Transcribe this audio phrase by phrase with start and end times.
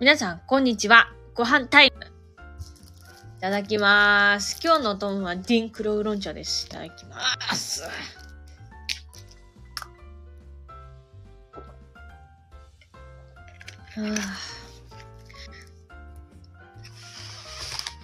[0.00, 1.12] 皆さん、こんにちは。
[1.34, 2.04] ご飯タイム。
[2.04, 4.60] いただきまーす。
[4.62, 6.68] 今日のお供はディンクロウロン茶です。
[6.68, 7.82] いただきまーす。
[7.82, 7.88] よ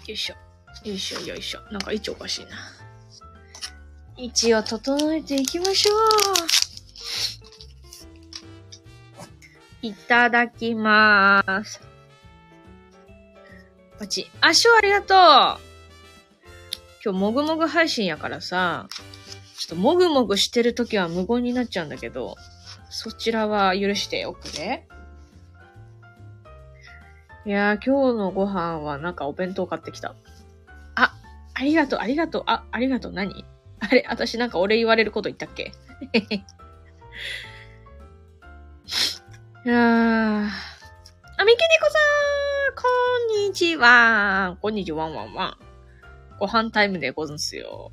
[0.09, 0.35] いしょ。
[0.89, 1.61] よいしょ、よいしょ。
[1.71, 2.57] なんか位置おかしいな。
[4.17, 6.64] 位置を整えていきましょう。
[9.85, 11.87] いただきまーす。
[13.99, 14.31] パチ。
[14.41, 15.17] あ、しょうありがとう
[17.05, 18.89] 今日もぐもぐ配信やからさ、
[19.59, 22.37] ちょっともぐもぐしてるときは無言になっちゃうんだけど、
[22.89, 24.89] そちらは許しておくれ。
[27.45, 30.15] いやー、今日のご飯はなんかお弁当買ってきた。
[30.95, 31.15] あ、
[31.53, 33.45] ありがとう、ありがとう、あ、ありがとう、何？
[33.81, 35.73] あれ、私なんか俺言われること言ったっけ？
[36.15, 36.43] い
[39.69, 40.47] やー。
[40.47, 41.99] あ、みきねこさ
[42.71, 42.83] んこ
[43.39, 45.57] んにちはこんにちは、ワンワンワン。
[46.39, 47.91] ご飯タイムでござんすよ。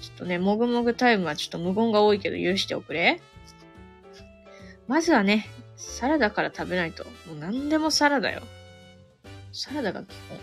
[0.00, 3.20] ちょっとね、もぐもぐタイムはちょっと無言が多いけど許しておくれ。
[4.88, 7.04] まずはね、サラダから食べないと。
[7.04, 8.42] もう何でもサラダよ。
[9.52, 10.38] サラダが基本。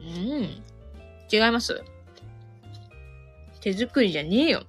[0.00, 0.62] うん。
[1.32, 1.80] 違います
[3.60, 4.64] 手作りじゃねえよ。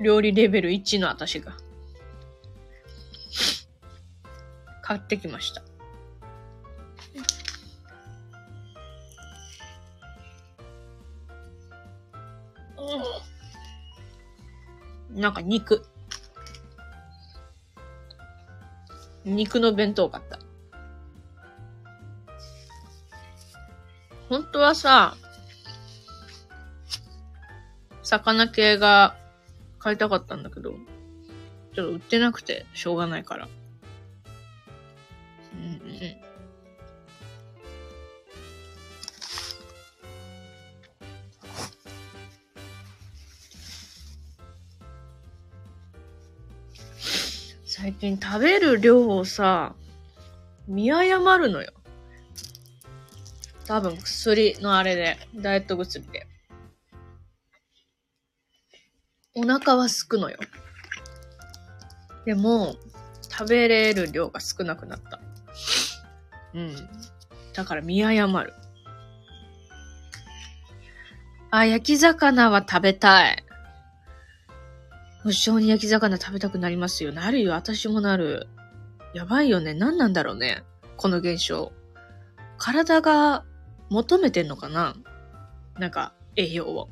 [0.00, 1.56] 料理レベル1の私が。
[4.82, 5.62] 買ってきました。
[15.10, 15.84] なんか肉。
[19.24, 20.38] 肉の弁当買った。
[24.28, 25.16] 本当はさ、
[28.02, 29.16] 魚系が
[29.86, 30.72] 買いたかったんだけど、
[31.72, 33.48] ちょっと売ってなくてしょうがないから。
[47.64, 49.76] 最近食べる量をさ、
[50.66, 51.70] 見誤るのよ。
[53.68, 56.25] 多分薬のあれで、ダイエット薬で。
[59.36, 60.38] お腹はすくのよ。
[62.24, 62.76] でも、
[63.30, 65.20] 食べれる量が少なくなった。
[66.54, 66.74] うん。
[67.52, 68.54] だから見誤る。
[71.50, 73.44] あ、焼き魚は食べたい。
[75.22, 77.12] 無性に焼き魚食べたくなりますよ。
[77.12, 77.52] なるよ。
[77.52, 78.48] 私もなる。
[79.12, 79.74] やばいよね。
[79.74, 80.62] 何なんだろうね。
[80.96, 81.72] この現象。
[82.56, 83.44] 体が
[83.90, 84.96] 求めてんのかな
[85.78, 86.88] なんか、栄養を。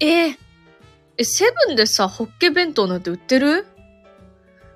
[0.00, 0.36] えー、
[1.18, 3.66] え、セブンでさ、ホッケ弁当なんて売ってる？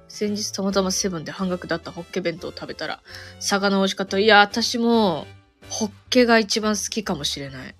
[0.09, 3.01] 先日たまたまセブンで半額だったホッケ弁当を食べたら、
[3.39, 4.19] 魚美味しかった。
[4.19, 5.27] いや、私も、
[5.69, 7.75] ホッケが一番好きかもしれない。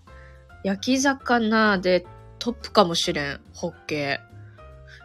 [0.63, 2.07] 焼き魚で
[2.39, 4.21] トップかもしれん、ホッケ。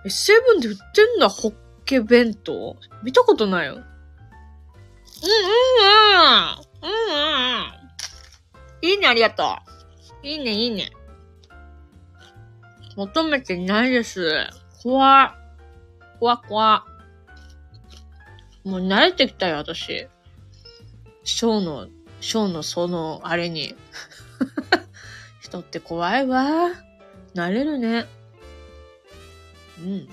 [0.06, 0.84] え、セブンで売って
[1.18, 1.54] んだ、ホッ
[1.86, 2.78] ケ弁当？
[3.02, 3.74] 見たことないよ。
[3.74, 3.84] うんうん
[6.84, 9.58] うんうんうんいいね、ありがと
[10.24, 10.28] う。
[10.28, 10.92] いいね、いいね。
[12.96, 14.48] 求めてないです。
[14.82, 15.36] 怖
[16.20, 16.86] 怖怖
[18.64, 20.08] もう慣れてきたよ、私。
[21.24, 21.88] ショーの、
[22.20, 23.76] ショーのその、あれに。
[25.42, 26.72] 人って怖いわ。
[27.36, 28.06] 慣れるね。
[29.80, 30.10] うんうん。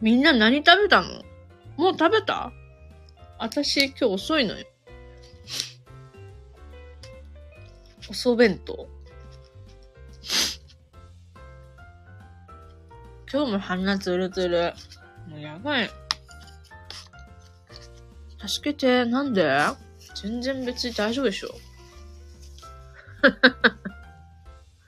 [0.00, 1.22] みんな何食べたの？
[1.76, 2.52] もう食べた？
[3.38, 4.66] 私今日遅いのよ。
[8.10, 8.88] 遅弁当。
[13.32, 14.74] 今日も鼻つるつる。
[15.28, 15.90] もうやばい。
[18.44, 19.48] 助けて、なんで
[20.20, 21.50] 全然別に大丈夫でしょ。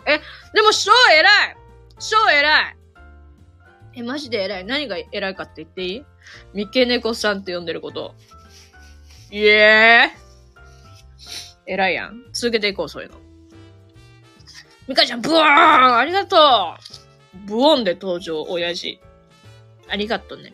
[0.04, 0.18] え、
[0.52, 1.56] でも、ショー偉い
[2.00, 2.76] ショー偉い
[3.94, 4.64] え、マジで偉い。
[4.64, 6.04] 何が偉いかって言っていい
[6.54, 8.16] 三毛猫さんって呼んでること。
[9.30, 10.21] イエーイ
[11.66, 12.24] 偉いやん。
[12.32, 13.18] 続けていこう、そういうの。
[14.88, 19.00] ミカちゃん、ブワーンありがとうブオンで登場、親父。
[19.88, 20.52] ありがとうね。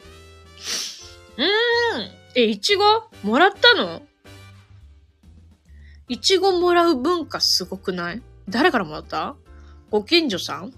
[1.36, 2.10] うーん。
[2.34, 2.84] え、いちご
[3.22, 4.02] もらったの？
[6.08, 8.22] いちごもらう文化すごくない？
[8.48, 9.36] 誰からもらった？
[9.90, 10.72] ご近所さん？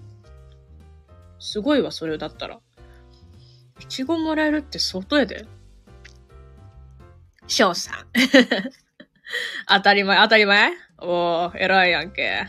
[1.39, 2.59] すごいわ、それだったら。
[3.79, 5.45] いちごもらえるって相当やで。
[7.47, 7.95] 翔さん。
[9.67, 10.71] 当たり前、当たり前？
[10.97, 12.45] おー、偉いやんけ。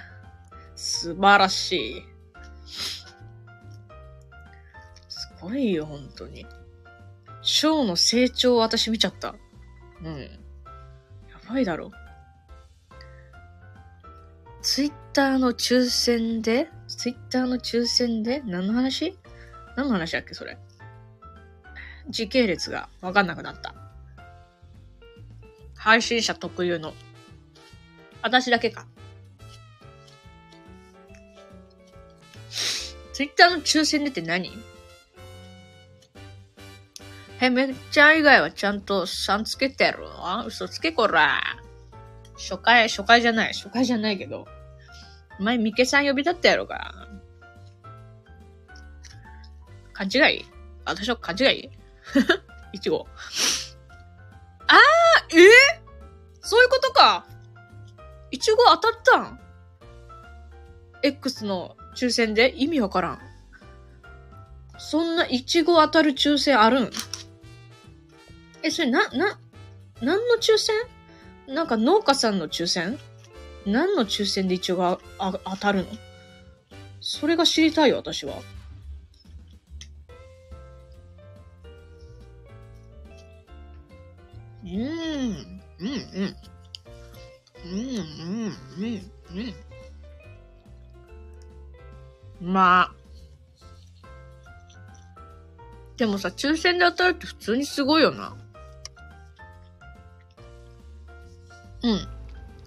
[0.75, 2.03] 素晴らしい。
[5.09, 6.47] すごいよ、本当に。
[7.43, 9.35] ショーの成長を私見ちゃった。
[10.03, 10.21] うん。
[10.21, 10.29] や
[11.49, 11.91] ばいだろ。
[14.63, 16.69] ツイッターの抽選で？
[16.87, 18.43] ツイッターの抽選で？
[18.45, 19.19] 何の話？
[19.77, 20.57] 何の話だっけ、それ？
[22.09, 23.75] 時系列がわかんなくなった。
[25.83, 26.95] 配信者特有の。
[28.23, 28.87] 私だけか。
[33.13, 34.53] ツイッターの抽選でって何？
[37.41, 40.47] え、めっちゃん以外はちゃんと3つけてるの？
[40.47, 41.43] 嘘つけこら。
[42.37, 43.53] 初回、初回じゃない。
[43.53, 44.47] 初回じゃないけど。
[45.41, 47.09] 前、ミケさん呼びだったやろうか。
[49.95, 50.45] 勘違い？
[50.85, 51.71] 私は勘違い？
[52.73, 53.09] いちご。
[58.67, 59.41] 当たったん
[61.03, 62.55] ?X の抽選で？
[62.57, 63.19] 意味わからん。
[64.79, 66.91] そんないちご当たる抽選あるん？
[68.63, 69.39] え、それな、な、
[70.01, 70.75] 何の抽選？
[71.49, 72.99] なんか農家さんの抽選？
[73.67, 75.87] 何の抽選でイチゴがあ当たるの？
[77.01, 78.35] それが知りたいよ、私は。
[84.65, 84.83] うん、うん、
[85.79, 85.85] う
[86.25, 86.37] ん。
[87.65, 89.11] うん、うん、うん、
[92.41, 92.53] うん。
[92.53, 92.93] まあ。
[95.97, 98.37] でもさ、抽選で当たるって普通にすごいよな。
[101.83, 102.09] うん。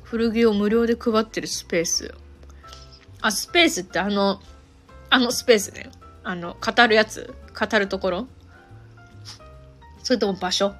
[0.04, 2.14] 古着を無料で配ってるスペース。
[3.22, 4.40] あ、スペースってあの、
[5.10, 5.90] あのスペースね。
[6.24, 8.28] あの、語るやつ語るところ
[10.04, 10.76] それとも場所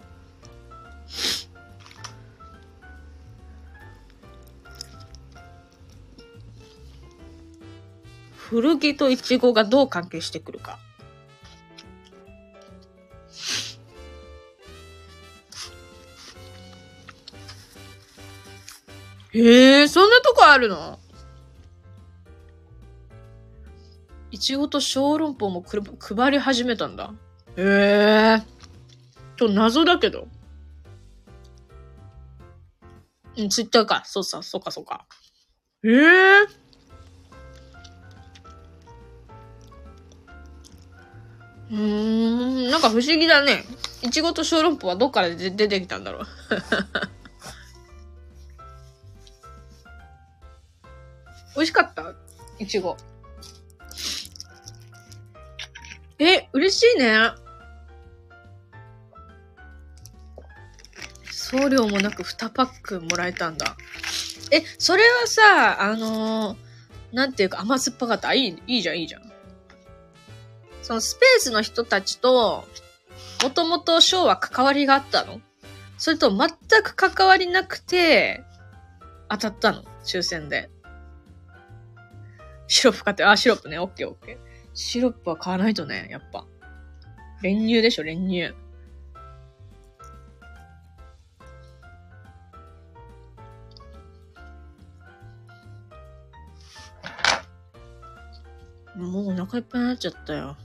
[8.56, 10.80] 古着とイチゴがどう関係してくるか。
[19.34, 20.98] へえ、そんなとこあるの？
[24.32, 27.14] いちごと小籠包もく配り始めたんだ。
[27.58, 28.42] へえ。
[29.36, 30.30] ちょ、謎だけど。
[33.36, 34.04] うん、ツイッターか。
[34.06, 35.06] そうさ、そうか、そうか。
[35.84, 36.65] ええ
[41.72, 43.64] うん、なんか不思議だね。
[44.04, 46.28] いちごと小籠包はどっからで出てきたんだろう。
[51.56, 52.14] 美味しかった？
[52.60, 52.98] いちご。
[56.20, 57.18] え、嬉しいね。
[61.32, 63.76] 送料もなく2パックもらえたんだ。
[64.52, 66.58] え、それはさ、あのー、
[67.14, 68.34] なんていうか甘酸っぱかった？
[68.34, 69.25] いい、いいじゃん、いいじゃん。
[70.86, 72.64] そのスペースの人たちと、
[73.42, 75.42] もともとショーは関わりがあったの？
[75.98, 76.50] それと全
[76.84, 78.44] く関わりなくて、
[79.28, 79.84] 当たったの？
[80.06, 80.70] 抽選で。
[82.68, 84.38] シロップ買って、あ、シロップね、オッケーオッケー。
[84.76, 86.46] シロップは買わないとね、やっぱ。
[87.42, 88.54] 練乳でしょ、練乳。
[98.96, 100.56] もうお腹いっぱいになっちゃったよ。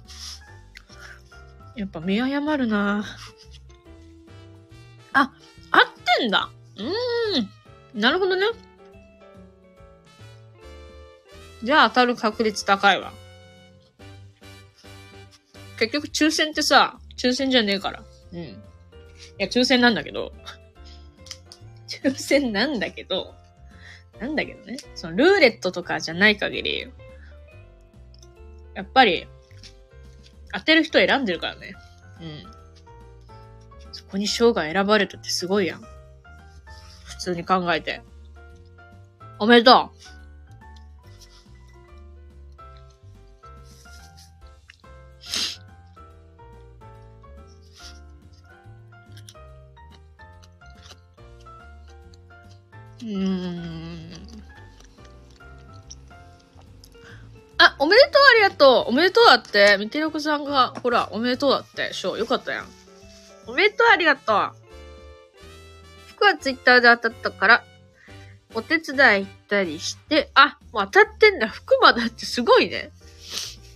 [1.76, 3.04] やっぱ見誤るな
[5.12, 5.32] あ、
[5.70, 5.82] 合っ
[6.18, 8.00] てんだうーん。
[8.00, 8.46] なるほどね。
[11.62, 13.12] じゃあ当たる確率高いわ。
[15.78, 18.02] 結局抽選ってさ、抽選じゃねえから。
[18.32, 18.40] うん。
[18.40, 18.56] い
[19.38, 20.32] や、抽選なんだけど。
[21.88, 23.34] 抽選なんだけど、
[24.20, 24.76] なんだけどね。
[24.94, 26.92] そのルーレットとかじゃない限り、
[28.74, 29.26] やっぱり、
[30.52, 31.74] 当てる人選んでるからね。
[32.20, 32.60] うん。
[33.92, 35.80] そこに賞が選ばれたってすごいやん。
[37.04, 38.02] 普通に考えて。
[39.38, 40.00] おめでとう
[53.02, 53.99] うん。
[57.80, 59.76] おめでとうありがとうおめでとうだって。
[59.80, 61.94] みてよこさんが、ほら、おめでとうだって。
[61.94, 62.68] しょう、よかったやん。
[63.46, 64.52] おめでとうありがとう
[66.08, 67.64] 服はツイッターで当たったから、
[68.54, 71.48] お手伝い行ったりして、あ、もう当たってんだ。
[71.48, 72.90] 服まだってすごいね。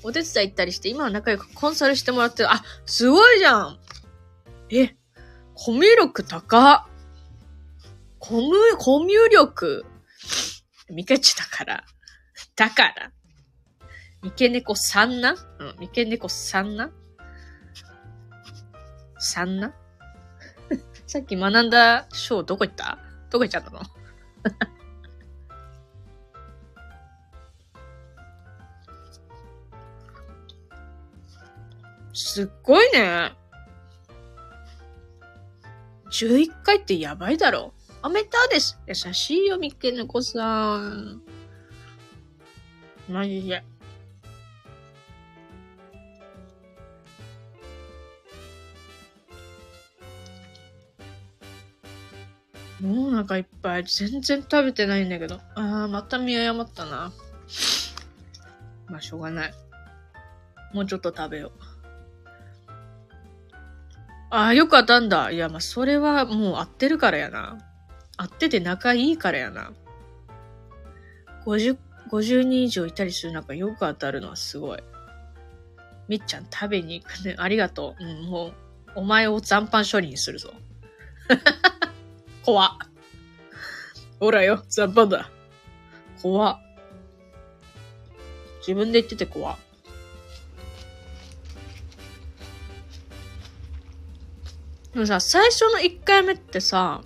[0.03, 2.53] お手伝い行ったりして、今は仲良くコンサルしてもらってる。
[2.53, 3.79] あ、すごいじゃん
[4.69, 4.95] え、
[5.55, 6.87] コミュ力高。
[8.19, 9.87] コミュ、コミュ力。
[10.91, 11.85] ミケチだから。
[12.55, 13.11] だから。
[14.25, 15.37] 三毛猫さんな？
[15.59, 16.91] うん、三毛猫さんな？
[19.19, 19.73] さんな？
[21.07, 22.99] さっき学んだ章どこ行った？
[23.31, 23.81] どこ行っちゃったの？
[32.15, 33.33] すっごいね。
[36.11, 37.75] 11回ってやばいだろ。
[38.03, 38.79] おめでとうです。
[38.87, 41.23] 優しいよ、みっけねこさん。
[43.09, 43.65] マジで。
[52.85, 53.85] もうお腹いっぱい。
[53.85, 55.41] 全然食べてないんだけど。
[55.55, 57.13] ああ、また見誤ったな。
[58.89, 59.55] まあ、しょうがない。
[60.75, 61.53] もうちょっと食べよう。
[64.29, 65.31] ああ、よく当たんだ。
[65.31, 67.59] いや、まあ、それはもう合ってるからやな。
[68.19, 69.73] 合ってて仲いいからやな。
[71.47, 71.79] 50、
[72.11, 74.79] 50人以上いたりする中よく当たるのはすごい。
[76.09, 77.35] みっちゃん食べに行くね。
[77.39, 78.05] ありがとう。
[78.05, 78.53] うん、もう、
[78.97, 80.53] お前を残飯処理にするぞ。
[82.45, 82.71] 怖っ。
[84.21, 85.31] ほらよ、残飯だ。
[86.23, 86.59] 怖っ。
[88.59, 89.59] 自分で言ってて怖っ。
[94.93, 97.03] でもさ、最初の1回目ってさ、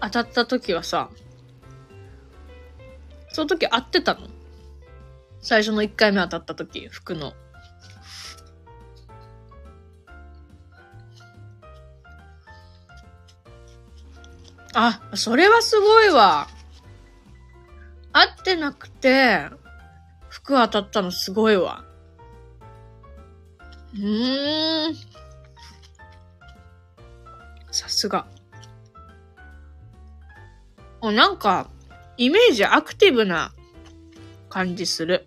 [0.00, 1.10] 当たった時はさ、
[3.30, 4.28] その時合ってたの？
[5.40, 7.34] 最初の1回目当たった時、服の。
[14.74, 16.48] あ、それはすごいわ。
[18.12, 19.48] 合ってなくて、
[20.28, 21.84] 服当たったのすごいわ。
[23.94, 24.94] うーん。
[27.70, 28.26] さすが。
[31.00, 31.70] お、なんか、
[32.16, 33.52] イメージアクティブな
[34.48, 35.26] 感じする。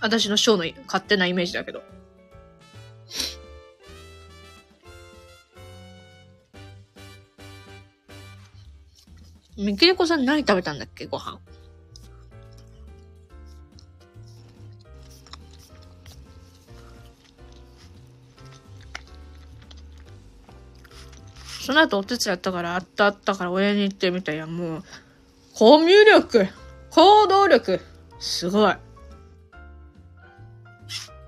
[0.00, 1.82] 私のショーの勝手なイメージだけど。
[9.56, 11.38] みきねこさん何食べたんだっけご飯？
[21.60, 24.84] その後お手伝いやったから、あったあったから親に言ってみたいや、もう、
[25.54, 26.46] コミュ力、
[26.90, 27.80] 行動力、
[28.18, 28.74] すごい。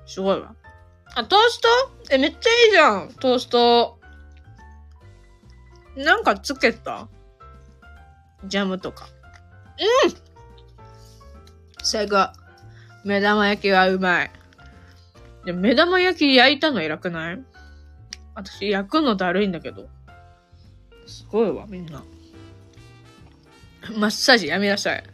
[0.04, 0.54] すごいわ。
[1.14, 1.68] あ、トースト？
[2.10, 3.98] え、めっちゃいいじゃん、トースト。
[5.96, 7.08] なんかつけた？
[8.46, 9.08] ジャムとか。
[10.04, 10.14] うん
[11.82, 12.32] 最高。
[13.04, 14.30] 目玉焼きがうまい。
[15.44, 17.42] で目玉焼き焼いたの偉くない？
[18.34, 19.88] 私焼くのだるいんだけど。
[21.06, 22.02] すごいわ、みんな。
[23.96, 25.04] マッサージやめなさい。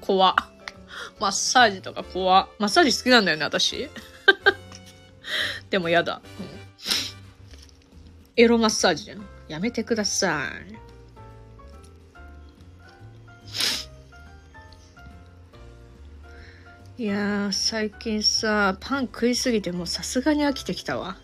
[0.00, 0.34] 怖
[1.20, 3.90] マッサージとか怖マッサージ好きなんだよね、私。
[5.68, 6.22] でもやだ。
[6.40, 6.60] うん
[8.36, 9.26] エロマッサージじゃん。
[9.48, 10.89] やめてください。
[17.00, 21.16] いやー、最近さ、パン食いすぎてもうさすがに飽きてきたわ。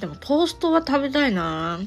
[0.00, 1.78] でもトーストは食べたいな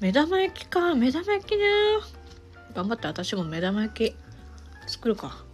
[0.00, 0.96] 目玉焼きか。
[0.96, 1.66] 目玉焼きね。
[2.74, 4.16] 頑張って私も目玉焼き
[4.88, 5.44] 作るか。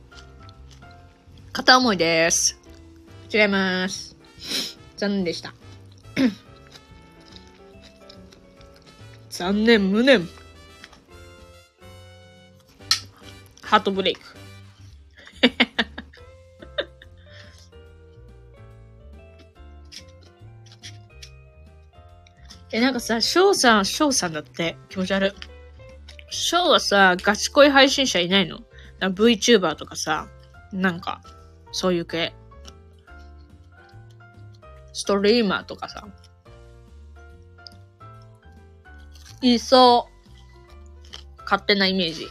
[1.53, 2.59] 片思いです。
[3.31, 4.17] 違います。
[4.97, 5.53] 残念でした。
[9.29, 10.27] 残念、無念。
[13.75, 14.21] ハートブレイク。
[22.71, 25.33] え、なんかさ、翔さん、翔さんだって気持ち悪い。
[26.31, 28.61] 翔はさ、ガチ恋配信者いないの
[29.01, 30.29] ?VTuber とかさ、
[30.73, 31.21] なんか、
[31.73, 32.33] そういう系。
[34.93, 36.07] ストリーマーとかさ。
[39.43, 40.13] いそう。
[41.43, 42.29] 勝手なイメージ。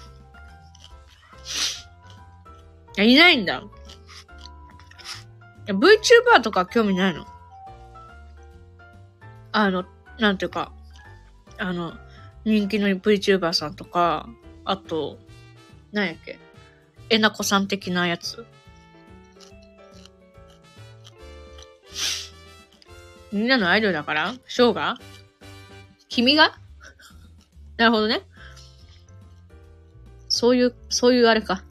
[2.97, 3.63] いや、いないんだ。
[5.67, 7.25] VTuber とか興味ないの？
[9.51, 9.85] あの、
[10.19, 10.71] なんていうか、
[11.57, 11.93] あの、
[12.43, 14.27] 人気の VTuber さんとか、
[14.65, 15.17] あと、
[15.91, 16.39] なんやっけ、
[17.09, 18.45] えなこさん的なやつ。
[23.31, 24.35] みんなのアイドルだから？
[24.47, 24.97] ショーが
[26.09, 26.55] 君が？
[27.77, 28.21] なるほどね。
[30.29, 31.63] そういう、そういうあれか。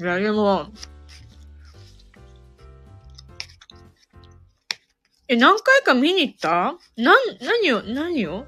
[0.00, 0.68] いや、でも、
[5.26, 6.76] え、何回か見に行った？
[6.96, 8.46] なん、何を、何を？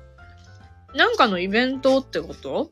[0.95, 2.71] なんかのイベントってこと？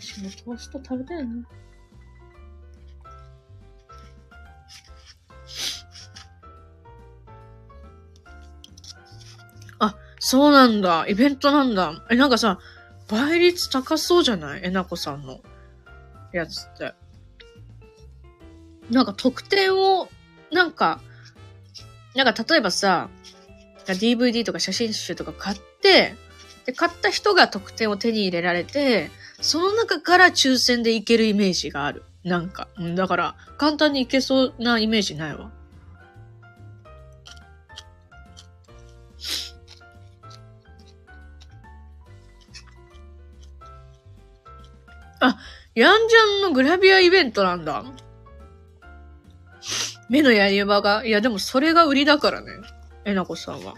[0.00, 1.46] 私もトースト食べたいな。
[9.78, 11.06] あ、そうなんだ。
[11.06, 12.04] イベントなんだ。
[12.10, 12.58] え、なんかさ、
[13.12, 14.60] 倍率高そうじゃない？
[14.64, 15.40] えなこさんの
[16.32, 16.94] やつって。
[18.90, 20.08] なんか特典を、
[20.50, 21.00] なんか、
[22.14, 23.10] なんか例えばさ、
[23.86, 26.14] DVD とか写真集とか買って、
[26.64, 32.04] で、買った人が特典を手に入れられて、その中から抽選でいけるイメージがある。
[32.24, 32.68] なんか。
[32.94, 35.50] だから、簡単にいけそうなイメージないわ。
[45.22, 45.38] あ、
[45.74, 47.84] ヤンジャンのグラビアイベントなんだ。
[50.10, 51.06] 目のやり場が。
[51.06, 52.50] いや、でもそれが売りだからね。
[53.04, 53.74] えなこさんは。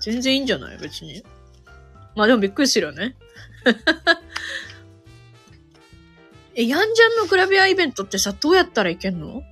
[0.00, 0.78] 全然いいんじゃない？
[0.78, 1.24] 別に。
[2.14, 3.16] まあでもびっくりするよね。
[6.54, 9.42] え、ヤンジャンのグラビアイベントってさ、どうやったらいけんの？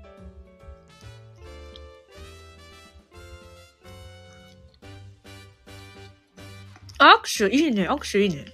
[6.98, 8.46] 握手いいね、握手いいね。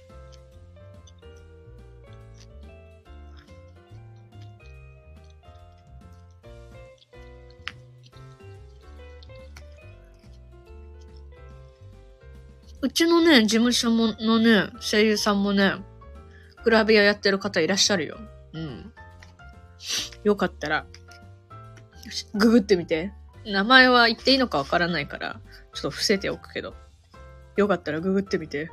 [12.81, 15.73] うちのね、事務所ものね、声優さんもね、
[16.63, 18.17] グラビアやってる方いらっしゃるよ。
[18.53, 18.91] うん。
[20.23, 20.85] よかったら、
[22.33, 23.13] ググってみて。
[23.45, 25.39] 名前は言っていいのかわからないから、
[25.73, 26.73] ちょっと伏せておくけど。
[27.55, 28.71] よかったらググってみて。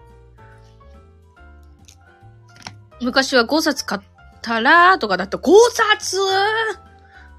[3.02, 4.00] 昔は5冊買っ
[4.40, 5.36] たらとかだった。
[5.36, 6.18] 5冊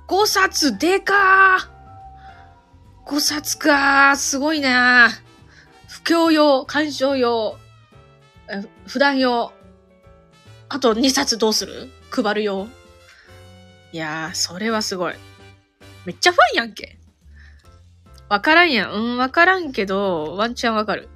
[0.07, 5.28] !5 冊でかー !5 冊かーすごいなー
[6.09, 7.59] 教用、鑑賞用、
[8.49, 9.53] え普段用、
[10.67, 11.87] あと2冊どうする？
[12.09, 12.67] 配る用。
[13.91, 15.13] いやー、それはすごい。
[16.05, 16.97] めっちゃファンやんけ。
[18.27, 18.91] わからんやん。
[18.91, 21.09] うん、わからんけど、ワンチャンわかる。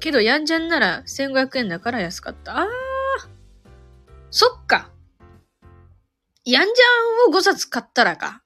[0.00, 2.62] けど、ヤンジャンなら1500円だから安かった。
[2.62, 2.66] あー。
[4.32, 4.90] そっか。
[6.44, 8.43] ヤンジャンを5冊買ったらか。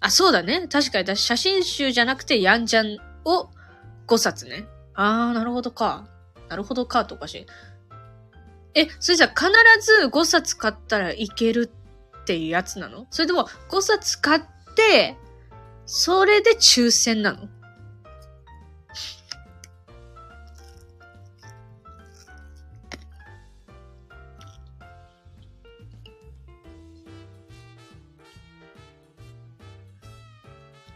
[0.00, 0.68] あ、そうだね。
[0.68, 3.50] 確かに、私、写真集じゃなくて、ヤンジャンを
[4.06, 4.66] 5冊ね。
[4.94, 6.06] あー、なるほどか。
[6.48, 7.46] なるほどか、とおかしい。
[8.74, 9.46] え、それじゃ必
[9.80, 11.72] ず5冊買ったらいける
[12.22, 13.06] っていうやつなの？
[13.10, 14.42] それとも5冊買っ
[14.76, 15.16] て、
[15.86, 17.48] それで抽選なの？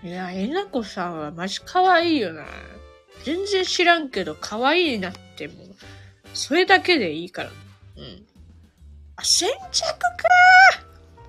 [0.02, 2.44] いや、えなこさんはマジ可愛いよな。
[3.24, 5.76] 全然知らんけど可愛いなってもう、
[6.32, 7.50] それだけでいいから。
[7.50, 8.26] うん。
[9.16, 10.08] あ、先着か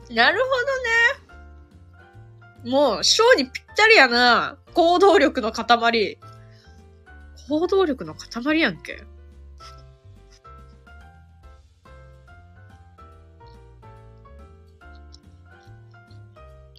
[0.09, 0.45] なるほ
[2.63, 2.71] どね。
[2.71, 4.57] もう、ショーにぴったりやな。
[4.73, 6.17] 行動力の塊。
[7.49, 9.03] 行動力の塊やんけ。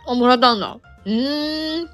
[0.06, 0.78] あ、もらったんだ。
[1.04, 1.88] うーん。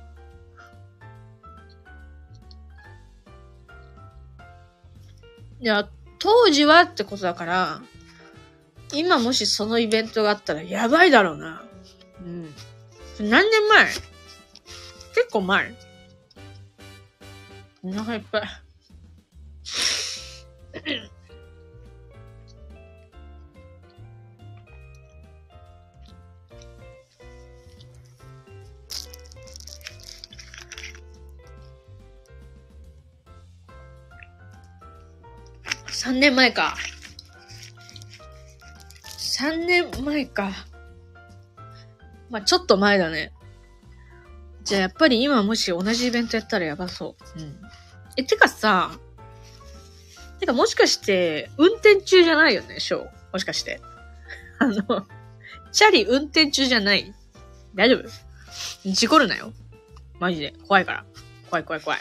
[5.61, 7.83] いや、当時はってことだから、
[8.92, 11.62] 今もしそのイベントがあったらやばいだろうな。
[12.21, 12.55] うん。
[13.21, 13.87] 何年前？
[13.87, 15.75] 結構前。
[17.83, 18.42] お腹いっぱい。
[35.99, 36.77] 3年前か。
[39.19, 40.53] 3年前か。
[42.31, 43.33] まあ、ちょっと前だね。
[44.63, 47.41] じゃあやっぱり今もし同じイベントやったらやばそう。
[47.41, 47.61] うん。
[48.17, 48.93] え、てかさ、
[50.39, 53.09] てかもしかして、運転中じゃないよね、ショー。
[53.33, 53.81] もしかして。
[54.61, 55.07] あの、
[55.73, 57.13] チャリ運転中じゃない？
[57.75, 58.09] 大丈夫？
[58.93, 59.53] 事故るなよ。
[60.21, 60.55] マジで。
[60.67, 61.05] 怖いから。
[61.51, 62.01] 怖い怖い怖い。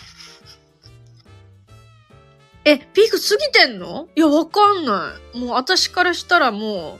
[2.70, 4.10] え、ピーク過ぎてんの？
[4.14, 5.38] いや、わかんない。
[5.38, 7.00] もう私からしたらもう、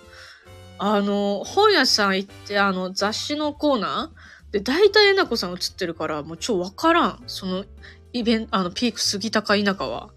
[0.78, 4.54] あの、本屋さん行って、あの、雑誌のコーナー？
[4.54, 7.24] で、大体えなこさん映ってるから、もう超わからん。
[7.28, 7.66] その、
[8.14, 10.12] イベント、あの、ピーク過ぎたか否かは、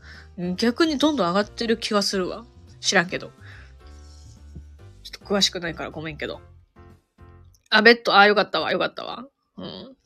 [0.57, 2.45] 逆にどんどん上がってる気がするわ。
[2.79, 3.33] 知らんけど。
[5.03, 6.41] ちょっと詳しくないからごめんけど。
[7.71, 9.25] あ、ベッド、あ、よかったわ、よかったわ。
[9.57, 9.97] うん。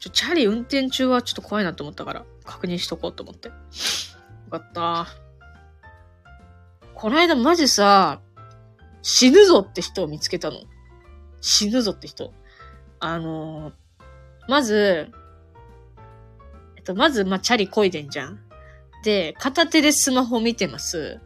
[0.00, 3.50] ちょ、チャリ運転中はちょっと怖いなと思ったから、確認しとこうと思って。
[4.52, 5.06] かった。
[6.94, 8.20] この間マジさ、
[9.00, 10.60] 死ぬぞって人を見つけたの。
[11.40, 12.32] 死ぬぞって人。
[13.00, 13.72] あのー、
[14.48, 15.10] まず、
[16.76, 18.38] えっと、まず、まチャリこいでんじゃん。
[19.04, 21.18] で、片手でスマホ見てます。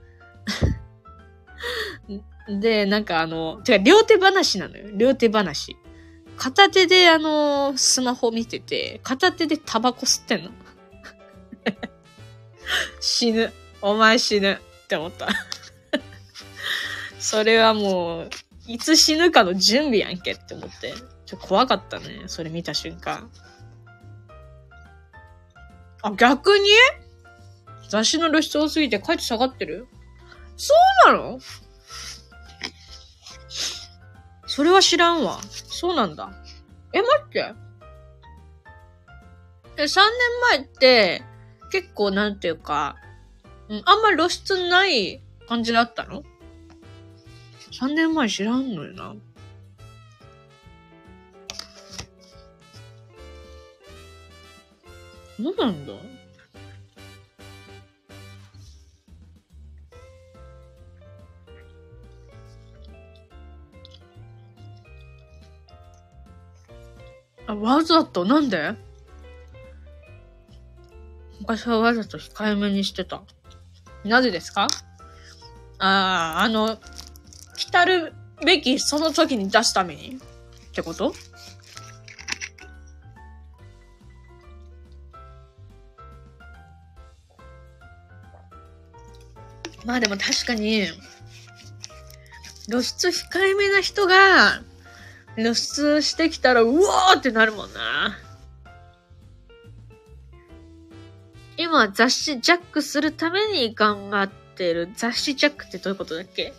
[2.49, 4.89] で、なんかあの、てか、両手話なのよ。
[4.97, 5.77] 両手話。
[6.39, 10.51] 片手であの、スマホ見てて、片手でタバコ吸ってんの。
[13.01, 13.53] 死ぬ。
[13.83, 14.61] お前死ぬ。
[14.85, 15.29] って思った。
[17.19, 18.31] それはもう、
[18.67, 20.95] いつ死ぬかの準備やんけって思って。
[21.25, 22.25] ちょ、怖かったね。
[22.27, 23.31] それ見た瞬間。
[26.03, 26.69] あ、逆に？
[27.89, 29.87] 雑誌の露出多すぎて価値下がってる？
[30.57, 30.73] そ
[31.09, 31.39] うなの？
[34.47, 35.41] それは知らんわ。
[35.51, 36.31] そうなんだ。
[36.93, 37.55] え、待って。
[39.77, 40.05] え、3年
[40.51, 41.23] 前って、
[41.71, 42.97] 結構なんていうか、
[43.69, 46.23] うん、あんま露出ない感じだったの
[47.73, 49.15] ?3 年前知らんのよな。
[55.39, 55.93] どうなんだ？
[67.49, 68.25] あ、わざと？
[68.25, 68.75] なんで？
[71.49, 73.23] 昔はわざと控えめにしてた。
[74.05, 74.67] なぜですか？
[75.79, 76.77] ああ、あの、
[77.57, 78.13] 来たる
[78.45, 80.19] べきその時に出すために
[80.71, 81.15] ってこと？
[89.85, 90.89] まあでも確かに、
[92.69, 94.63] 露出控えめな人が、
[95.37, 97.81] 露出してきたら、うわーってなるもんな。
[101.77, 104.89] 今、雑誌ジャックするために頑張ってる。
[104.97, 106.55] 雑誌ジャックってどういうことだっけ？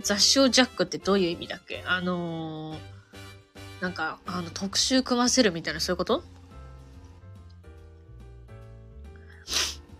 [0.00, 1.84] 雑誌をジャックってどういう意味だっけ？
[1.86, 2.78] あのー、
[3.82, 6.24] なんか、あの、特集組ませるみたいな、そういうこと？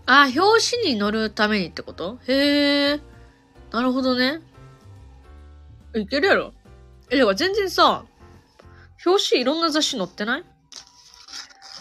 [0.07, 2.19] あ、表紙に載るためにってこと？
[2.27, 3.01] へえ。
[3.71, 4.41] なるほどね。
[5.95, 6.55] いけるやろ
[7.11, 8.07] え、だから全然さ、
[9.05, 10.45] 表紙いろんな雑誌載ってない？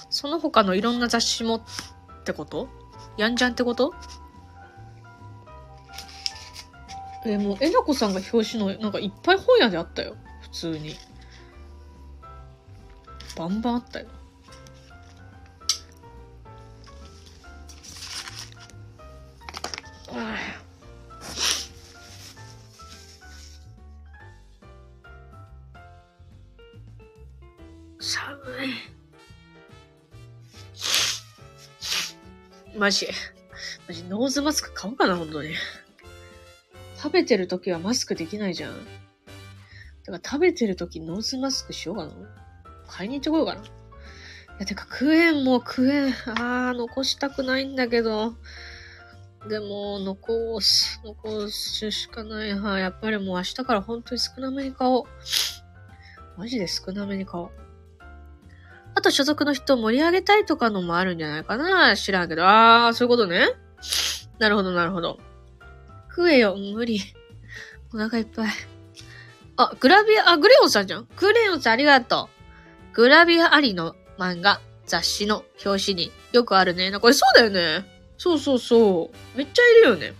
[0.10, 1.66] その他のいろんな雑誌も
[2.24, 2.70] ってこと？
[3.18, 3.94] やんじゃんってこと？
[7.26, 10.16] え、もう、えなこさんが表紙の、なんかいっぱい本屋であったよ。
[10.42, 10.96] 普通に。
[13.38, 14.08] バンバンあったよ。
[20.10, 20.63] ああ
[32.78, 33.08] マジ。
[33.88, 35.54] マジ、ノーズマスク買おうかな、本当に。
[36.98, 38.74] 食べてる時はマスクできないじゃん。
[40.06, 42.12] だから食べてる時ノーズマスクしようかな。
[42.88, 43.62] 買いに行ってこようかな。
[43.62, 43.64] い
[44.60, 46.14] や、てか食えんもう食えん。
[46.36, 48.36] あー、残したくないんだけど。
[49.50, 55.04] でも、残す、残すしかないは、やっぱりもう明日から本当に少なめに買おう。
[56.38, 57.52] マジで少なめに買おう。
[58.96, 62.48] あと所属の人を盛り上げたいとかのもあるんじゃないかな知らんけど。
[62.48, 63.50] あー、そういうことね。
[64.40, 65.20] なるほど、なるほど。
[66.10, 67.02] 食えよ、無理。
[67.94, 68.50] お腹いっぱい。
[69.58, 71.08] あ、グラビア、あ、グレヨンさんじゃん。
[71.18, 72.30] グレヨンさんありがと
[72.92, 72.96] う。
[72.96, 76.86] グラビアありの漫画、雑誌の表紙によくあるね。
[76.86, 77.86] なんかこれそうだよね。
[78.18, 79.38] そうそうそう。
[79.38, 80.14] めっちゃいるよね。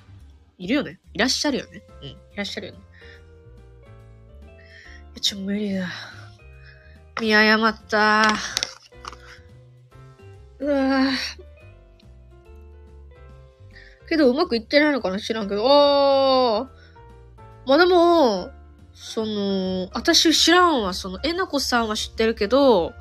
[0.58, 1.00] いるよね。
[1.14, 1.84] いらっしゃるよね。
[2.02, 2.08] うん。
[2.08, 2.80] いらっしゃるよね。
[5.14, 5.88] めっちょ、無理だ。
[7.22, 8.36] 見誤った。
[10.66, 11.12] わ
[14.08, 15.64] けどうまくいってないのかな知らんけど。
[15.68, 16.70] ああ。
[17.66, 18.52] まあでも、
[18.94, 20.94] その、私知らんわ。
[20.94, 22.94] その、えなこさんは知ってるけど、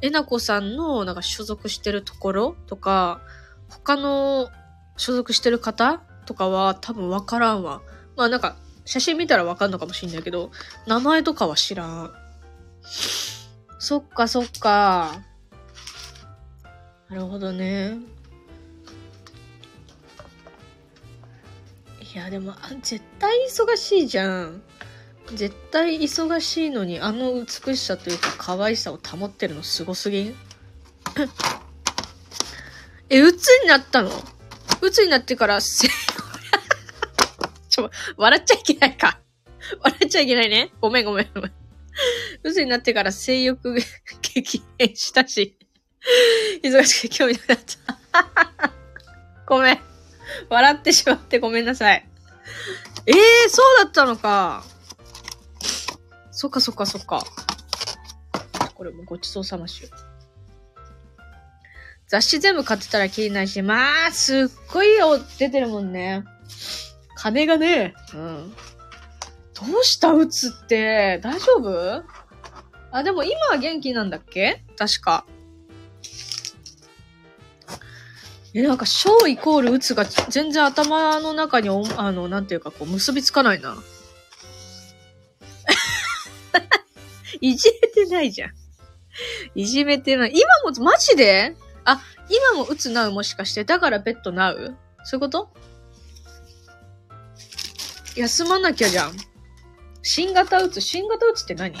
[0.00, 3.20] えなこさんのなんか所属してるところとか、
[3.68, 4.48] 他の
[4.96, 7.82] 所属してる方とかは多分わからんわ。
[8.16, 10.50] まあなんか、写真見たらわかんのかもしんないけど、
[10.86, 12.10] 名前とかは知らん。
[13.78, 15.27] そっかそっか。
[17.08, 17.98] なるほどね。
[22.14, 24.62] いや、でもあ、絶対忙しいじゃん。
[25.34, 30.34] 絶対忙しいのに、あの美しさというか可愛さを保ってるのすごすぎん？
[33.10, 34.10] え、鬱になったの？
[34.80, 35.88] 鬱になってからせ、
[37.68, 39.20] ちょ、笑っちゃいけないか。
[39.82, 40.72] 笑っちゃいけないね。
[40.80, 41.52] ごめんごめんごめん。
[42.42, 43.76] 鬱になってから性欲
[44.22, 45.57] 激変したし、
[46.62, 48.72] 忙しく興味なくなった。
[49.46, 49.80] ごめん。
[50.48, 52.06] 笑ってしまってごめんなさい。
[53.06, 54.64] ええー、そうだったのか。
[56.30, 57.24] そっかそっかそっか。
[58.74, 59.88] これもごちそうさましよ。
[62.06, 66.24] 雑誌全部買ってたらきりないし、まあ、すっごいよ出てるもんね。
[67.16, 68.54] 金がね、うん。
[69.54, 70.12] どうした？
[70.12, 72.04] うつって、大丈夫？
[72.92, 74.64] あ、でも今は元気なんだっけ？
[74.78, 75.26] 確か。
[78.54, 83.76] え、なんか、小イコールうつが全然頭の中に、あの、なんていうか、こう、結びつかないな。
[87.40, 88.52] いじめてないじゃん。
[89.54, 90.32] いじめてない。
[90.32, 91.54] 今も、マジで？
[91.84, 93.12] あ、今もうつなう？
[93.12, 94.76] もしかして、だからベッドなう？
[95.04, 95.50] そういうこと？
[98.16, 99.12] 休まなきゃじゃん。
[100.02, 101.74] 新型うつ、新型うつって何？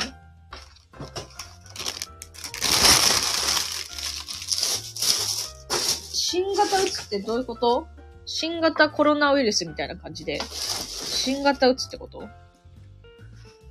[6.30, 7.88] 新型うつってどういうこと？
[8.26, 10.38] 新型コロナウイルスみたいな感じで。
[10.44, 12.28] 新型うつってこと？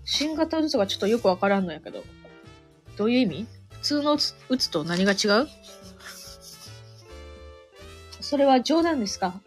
[0.05, 2.03] 新型うつがちょっとよくわからんのやけど。
[2.97, 3.47] どういう意味？
[3.73, 5.47] 普通のうつうつと何が違う？
[8.21, 9.39] それは冗談ですか？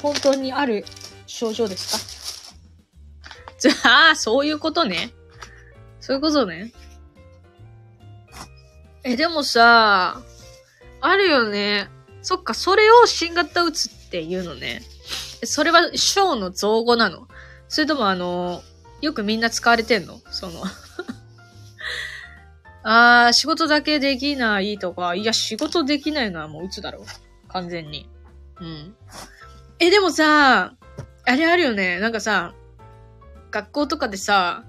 [0.00, 0.86] 本当にある
[1.26, 2.54] 症状です
[3.20, 3.28] か？
[3.58, 3.72] じゃ
[4.12, 5.10] あ、そういうことね。
[6.00, 6.72] そういうことね。
[9.04, 10.22] え、でもさ、
[11.02, 11.90] あるよね。
[12.28, 14.82] そっか、それを新型うつっていうのね。
[15.44, 17.26] それは小の造語なの
[17.68, 18.62] それともあの、
[19.00, 20.20] よくみんな使われてんの？
[20.30, 20.62] その
[22.84, 27.02] あー、仕事だけできないとか、いや、仕事できないのはもううつだろ。
[27.48, 28.10] 完全に。
[28.60, 28.94] うん。
[29.78, 30.74] え、でもさ、
[31.24, 31.98] あれあるよね。
[31.98, 32.52] なんかさ、
[33.50, 34.64] 学校とかでさ、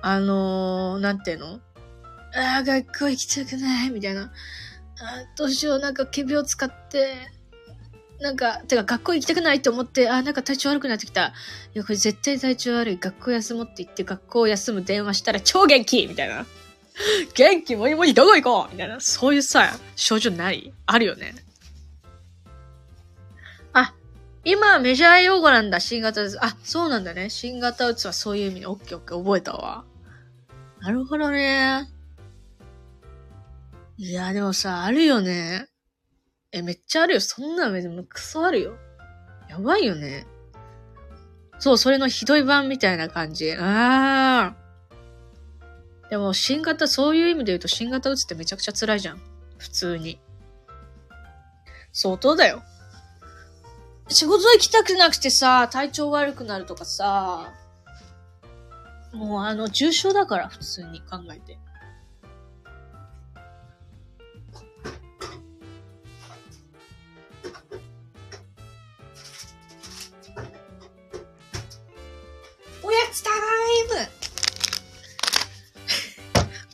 [0.00, 1.60] あのー、なんていうの？
[2.34, 4.32] あー、学校行きたくない、みたいな。
[5.00, 7.14] あどうしよう、なんか仮病使って、
[8.20, 11.26] なんか、てか学校行きたくないと思って、あ、なんか体調悪くなってきた。
[11.26, 11.32] い
[11.74, 12.96] や、これ絶対体調悪い。
[12.98, 16.44] 学校休もうって言って学校休む電話したら超元気みたいな。
[17.34, 18.98] 元気もりもりどこ行こうみたいな。
[18.98, 20.72] そういうさ、症状ない？
[20.86, 21.36] あるよね。
[23.72, 23.94] あ、
[24.44, 26.44] 今メジャー用語なんだ、新型うつ。
[26.44, 27.30] あ、そうなんだね。
[27.30, 29.84] 新型うつはそういう意味で、オッケーオッケー覚えたわ。
[30.80, 31.88] なるほどね。
[34.00, 35.66] いや、でもさ、あるよね。
[36.52, 37.20] え、めっちゃあるよ。
[37.20, 38.76] そんなめでもクソあるよ。
[39.48, 40.24] やばいよね。
[41.58, 43.52] そう、それのひどい版みたいな感じ。
[43.58, 46.10] あー。
[46.10, 49.20] でも、新型、そういう意味で言うと、新型うつってめちゃくちゃ辛いじゃん。
[49.58, 50.20] 普通に。
[51.90, 52.62] 相当だよ。
[54.06, 57.52] 仕事行きたくなくてさ、体調悪くなるとかさ、
[59.12, 61.58] もうあの、重症だから、普通に考えて。
[73.18, 74.08] おやつタイム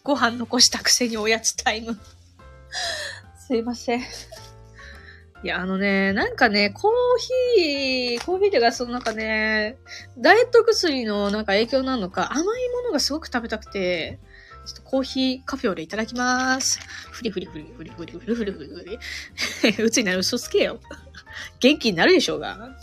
[0.02, 1.98] ご飯残したくせにおやつタイム。
[3.38, 4.00] すいません。
[4.00, 4.04] い
[5.44, 6.92] や、あのね、なんかね、コー
[8.16, 9.78] ヒー、コーヒーってか、そのなんかね、
[10.18, 14.18] ダイエット薬のなんか影響なのか、甘いものがすごく食べたくて、
[14.66, 16.78] ちょっとコーヒーカフェオレいただきます。
[17.10, 18.84] ふりふりふりふりふりふりふりふりふ
[19.70, 19.84] り。
[19.84, 20.80] うつになる嘘つけよ。
[21.60, 22.76] 元気になるでしょうが。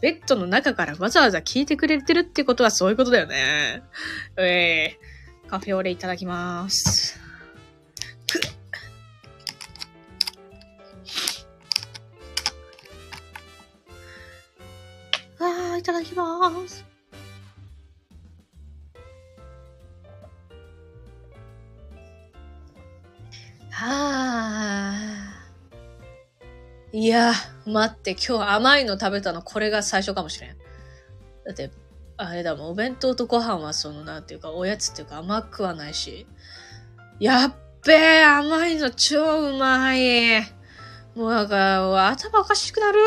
[0.00, 3.82] ベッドの中からわざわざ聞いてくれてるってことはそういうことだよね。
[4.36, 7.18] えー、カフェオレいただきます。
[8.30, 8.42] ふっ
[15.38, 16.84] あ、いただきます。
[23.70, 25.35] はー。
[26.98, 27.34] いや、
[27.66, 30.56] 待って、今日甘いの食べたのこれが最初かもしれん。
[30.56, 31.70] だって、
[32.16, 36.26] あれだもん、お弁当とご飯はその、なんていうか、おやつっていうか甘くはないし。
[37.20, 37.54] やっ
[37.86, 40.40] べえ、甘いの超うまい。
[41.14, 42.98] もうなんか、頭おかしくなる。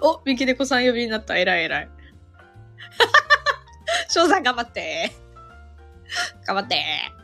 [0.00, 1.36] お、ミキネコさん呼びになった。
[1.36, 1.90] 偉い偉い。
[4.08, 5.12] 翔さん頑張って。
[6.46, 7.17] 頑張って。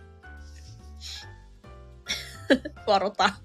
[2.87, 3.40] 笑った。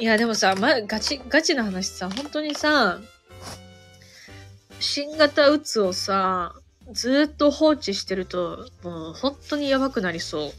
[0.00, 3.00] いや、でもさ、ま、ガチ、ガチな話さ、本当にさ、
[4.80, 6.54] 新型うつをさ、
[6.92, 10.52] ずっと放置してると、もう本当にやばくなりそう。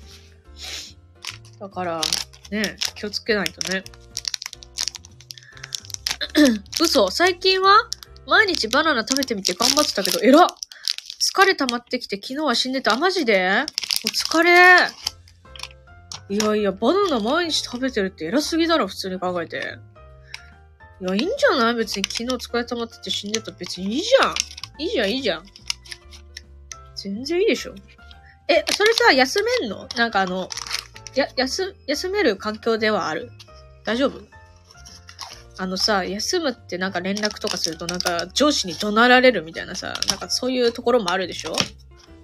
[1.59, 2.01] だから、
[2.51, 3.83] ね、気をつけないとね。
[6.79, 7.89] 嘘最近は
[8.25, 10.47] 毎日バナナ食べてみて頑張ってたけど、えらっ
[11.19, 12.93] 疲れ溜まってきて昨日は死んでた。
[12.93, 13.65] あ、マジで？
[14.05, 14.77] お疲れ
[16.29, 19.77] いやいや、バナナ毎日食べてるって偉すぎだろ、普通に考えて。
[21.01, 21.75] いや、いいんじゃない？
[21.75, 24.35] 別に昨日疲れ溜まってて死んでた別にいいじゃん。
[24.81, 25.45] いいじゃん、いいじゃん。
[26.95, 27.75] 全然いいでしょ。
[28.47, 29.89] え、それさ、休めんの？
[29.97, 30.47] なんかあの、
[31.15, 33.29] や、休、休める環境ではある？
[33.83, 34.21] 大丈夫？
[35.61, 41.53] あのさ、休むってなんか連絡とかするとなんか上司に怒鳴られるみたいなさ、なんかそういうところもあるでしょ？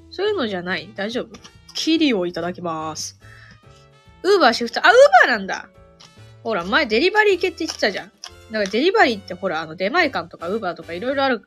[0.09, 0.89] そういうのじゃない？
[0.95, 1.37] 大丈夫？
[1.73, 3.19] キリをいただきます。
[4.23, 5.67] ウーバーシフト、あ、ウーバーなんだ
[6.43, 8.07] ほら、前デリバリー行けって言ってたじゃん。
[8.07, 8.19] だか
[8.51, 11.41] らデリバリーってほら、あの出前館とかウーバーとかいろいろある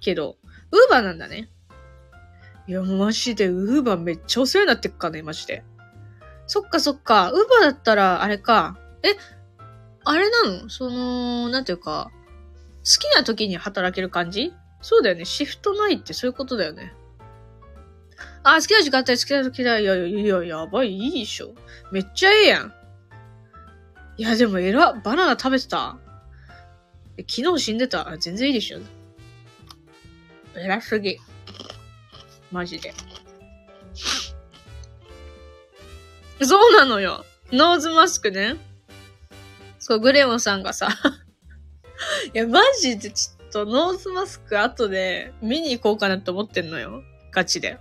[0.00, 0.38] けど、
[0.72, 1.50] ウーバーなんだね。
[2.66, 5.62] いや、マジで、ウーバーめっちゃお世話になってっかね、マジで。
[6.46, 8.78] そっかそっか、ウーバーだったら、あれか。
[9.02, 9.16] え、
[10.10, 10.70] あれなの？
[10.70, 12.10] その、なんていうか、
[12.78, 14.54] 好きな時に働ける感じ？
[14.80, 15.26] そうだよね。
[15.26, 16.94] シフトないってそういうことだよね。
[18.42, 19.78] あ、好きな時間帯、好きな時だ。
[19.78, 21.54] いやいや、いや、やばい、いいでしょ。
[21.92, 22.72] めっちゃええやん。
[24.16, 25.98] いや、でも、えら、バナナ食べてた
[27.28, 28.78] 昨日死んでたあ全然いいでしょ。
[30.56, 31.18] 偉すぎ。
[32.50, 32.94] マジで。
[36.40, 37.26] そうなのよ。
[37.52, 38.56] ノーズマスクね。
[39.88, 40.88] そう、グレモンさんがさ。
[42.34, 47.02] いや、マジでちょっとノーズマスク後で見に行こうかなって思ってんのよ。
[47.32, 47.80] ガチで。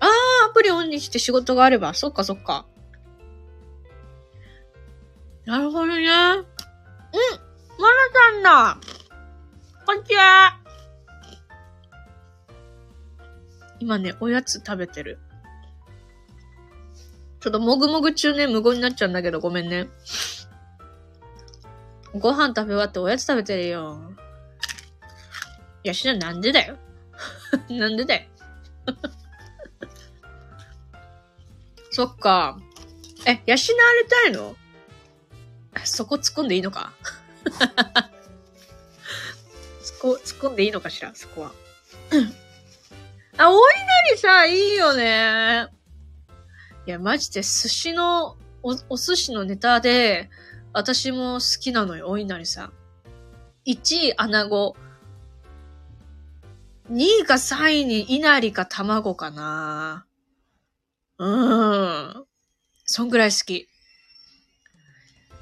[0.00, 1.92] あー、アプリオンにして仕事があれば。
[1.92, 2.64] そっかそっか。
[5.44, 5.94] なるほどね。
[5.98, 6.06] うん。
[6.06, 6.48] マナ
[8.14, 8.78] さんだ。
[9.84, 10.58] こんにちは。
[13.78, 15.18] 今ね、おやつ食べてる。
[17.44, 19.86] ちょっともぐもぐ中ね、無言になっちゃうんだけど、ごめんね。
[22.14, 24.00] ご飯食べ終わっておやつ食べてるよ。
[25.82, 26.78] いや、しな、なんでだよ。
[27.68, 28.26] なんでだよ。
[31.92, 32.58] そっか。
[33.26, 33.56] え、養われ
[34.08, 34.56] たいの？
[35.84, 36.94] そこ突っ込んでいいのか？
[39.82, 41.14] そこ、突っ込んでいいのかしら？
[41.14, 41.52] そこは。
[43.36, 43.60] あ、お稲
[44.12, 45.66] 荷さ、いいよね。
[46.86, 50.30] いや、マジで寿司の、お、お寿司のネタで、
[50.72, 52.72] 私も好きなのよ、お稲荷さん。
[53.66, 54.76] 1位、穴子。
[56.90, 60.06] 2位か3位に稲荷か卵かな。
[61.18, 62.24] うーん。
[62.84, 63.68] そんぐらい好き。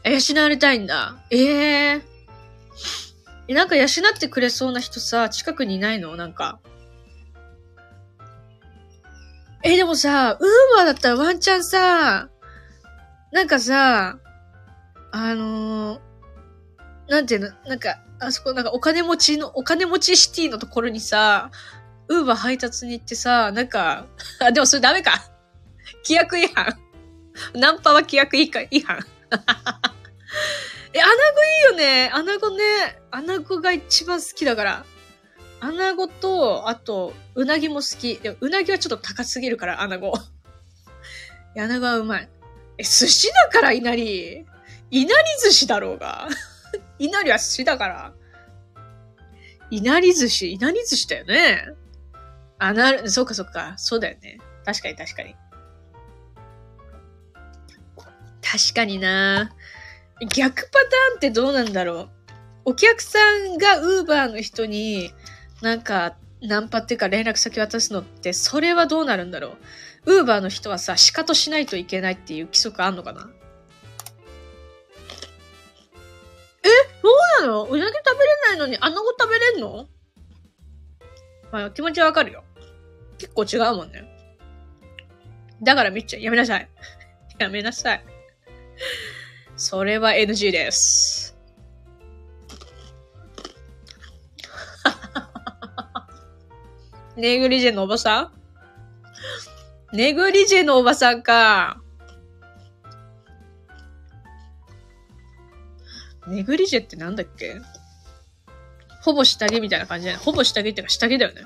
[0.05, 1.25] 養われたいんだ。
[1.31, 2.03] ええー。
[3.49, 6.15] え、なんか養ってくれそうな人さ、近くにいないの？
[6.15, 6.61] なんか。
[9.65, 12.29] え、でもさ、ウーバーだったらワンチャンさ、
[13.33, 14.19] なんかさ、
[15.13, 16.01] あのー、
[17.09, 21.51] なんていうの、なんか、あそこなんかお金持ちの、お金持ちシティのところにさ、
[22.09, 24.07] ウーバー配達に行ってさ、なんか、
[24.41, 25.13] あ、でもそれダメか。
[26.05, 26.79] 規約違反。
[27.55, 28.67] ナンパは規約違反。
[28.71, 28.99] 違反。
[30.95, 32.11] え、アナゴいいよね。
[32.13, 32.65] アナゴね。
[33.11, 34.85] アナゴが一番好きだから。
[35.65, 38.17] アナゴと、あと、うなぎも好き。
[38.21, 40.13] でも、うなぎはちょっと高すぎるから、アナゴ。
[41.55, 42.29] いやアナゴはうまい。
[42.79, 44.45] え、寿司だから、いなり。
[44.91, 46.29] いなり寿司だろうが。
[46.99, 48.13] いなりは寿司だから。
[49.71, 51.65] いなり寿司、いなり寿司だよね。
[52.59, 53.75] あ、なる、そうかそうか。
[53.77, 54.41] そうだよね。
[54.65, 55.37] 確かに確かに。
[58.43, 59.55] 確かにな
[60.35, 62.11] 逆パターンってどうなんだろう
[62.65, 65.13] お客さんがウーバーの人に
[65.63, 69.55] なんかナンパっていうか連絡先渡すのってそれはどうなるんだろ
[70.05, 70.17] う？
[70.19, 73.31] ウーバーの人はさ、仕方しないといけないっていう規則あんのかな？
[76.65, 76.69] え
[77.01, 77.09] そ
[77.43, 77.63] うなの？
[77.65, 79.87] うなぎ食べれないのにアナゴ食べれんの？
[81.53, 82.43] まあ気持ちはわかるよ。
[83.19, 84.05] 結構違うもんね。
[85.63, 86.69] だからみっちゃんやめなさい。
[87.39, 88.05] やめなさい。
[89.57, 91.32] それは NG です。
[97.17, 98.31] ネグリジェのおばさ
[99.93, 99.97] ん？
[99.97, 101.79] ネグリジェのおばさんか。
[106.27, 107.61] ネグリジェってなんだっけ？
[109.03, 111.43] ほぼ下着みたいな感じじゃないほぼ下着っていうか下着だよね。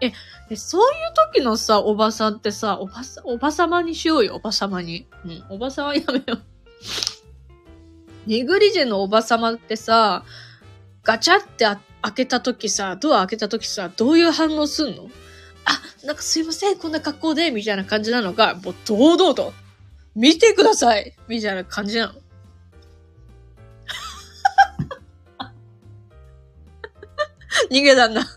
[0.00, 0.12] え、
[0.48, 0.88] え、そういう
[1.34, 5.06] 時のさ、おばさんってさ、おばさ、おばさまにしようよ、おばさまに。
[5.26, 6.42] うん、おばさまやめよう。
[8.26, 10.24] ネグリジェのおばさまってさ、
[11.02, 15.10] ガチャってあっ開けた時さ、ドア開けた時さ、どういう反応すんの？
[15.64, 19.52] あ、なんかすいません、こんな格好で、みたいな感じなのが、もう堂々と、
[20.14, 22.14] 見てくださいみたいな感じなの。
[27.70, 28.22] 逃げたんだ。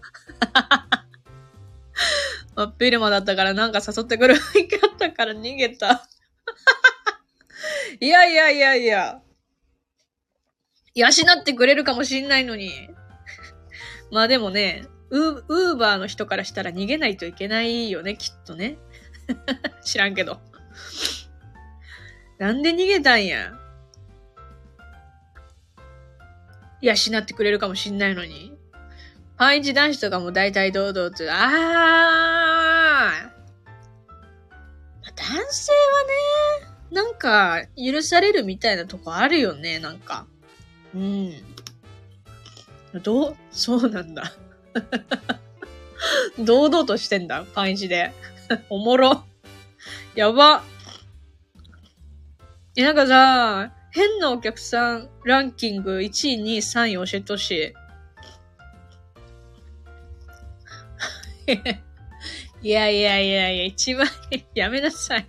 [2.56, 6.08] 真っ昼間だったからなんか誘ってくる雰囲気あったから逃げた。
[8.00, 9.22] いやいやいやいや。
[10.94, 12.88] 養ってくれるかもしんないのに。
[14.14, 18.78] まあでもね、ウーバーの人からしたら逃げないといけないよね、きっとね。
[19.84, 20.40] 知らんけど。
[22.38, 23.54] なんで逃げたんや。
[26.82, 28.56] 養ってくれるかもしんないのに。
[29.36, 33.34] パンイチ男子とかも大体堂々と、あー、まあ、
[35.16, 40.28] 男性はね、なんか許されるみたいなとこあるよね、なんか。
[40.94, 41.53] うん。
[43.02, 44.34] どう、そうなんだ。
[46.40, 48.12] 堂々としてんだ、パンイチで。
[48.70, 49.24] おもろ。
[50.16, 50.64] やば。
[52.76, 57.74] え、なんかさ、変なお客さんランキング1位、2位、3位教えてほしい。
[62.64, 65.28] いやいやいやいや、1万円、やめなさい。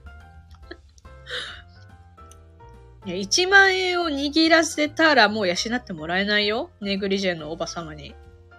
[3.07, 6.71] 1万円を握らせたらもう養ってもらえないよ。
[6.81, 8.15] ネグリジェのおばさまに。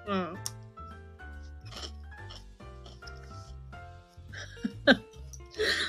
[0.07, 0.35] うん。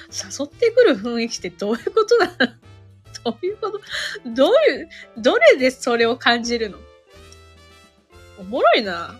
[0.09, 2.33] 誘ってくる雰囲気ってどういうことなの？
[3.25, 3.81] どういうこと？
[4.31, 4.89] どういう、
[5.19, 6.79] どれでそれを感じるの？
[8.39, 9.19] おもろいな。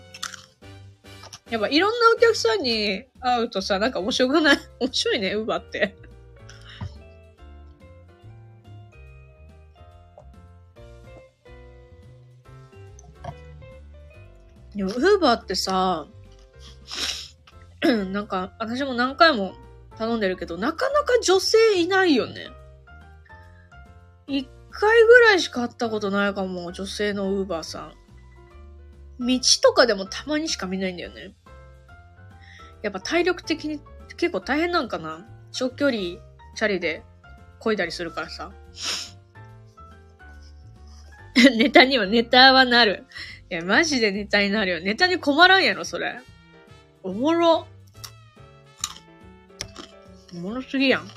[1.51, 4.57] やっぱいろんなお客さんに会うとさ、なんか面白くない？
[4.79, 5.95] 面白いね、ウーバーって。
[14.77, 16.07] でも、ウーバーってさ、
[18.11, 19.55] なんか、私も何回も
[19.97, 22.49] 頼んでるけど、なかなか女性いないよね。
[24.27, 27.91] 一回ぐらいしか会ったことないかも、女性のウーバーさ
[29.19, 29.25] ん。
[29.25, 31.33] 道とかでもたまにしか見ないんだよね。
[32.83, 33.81] やっぱ体力的に
[34.15, 37.03] 結構大変なんかな長距離チャリで
[37.59, 38.51] 漕いだりするからさ。
[41.57, 43.07] ネタには、ネタはなる。
[43.49, 44.79] いや、マジでネタになるよ。
[44.81, 46.19] ネタに困らんやろ、それ。
[47.01, 47.65] おもろ。
[50.33, 51.07] おもろすぎやん。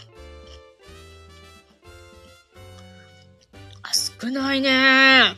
[3.83, 5.35] あ、少ないね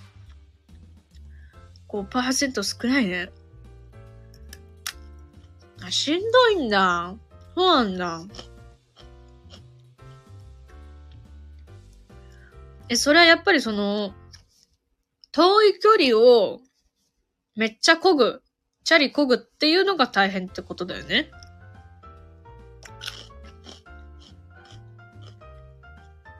[1.88, 3.30] 5%少ないね。
[5.82, 7.14] あ、しんどいんだ。
[7.54, 8.22] そうなんだ。
[12.90, 14.12] え、それはやっぱりその、
[15.30, 16.60] 遠い距離を
[17.56, 18.42] めっちゃ漕ぐ、
[18.84, 21.30] チャリ漕ぐっていうのが大変ってことだよね。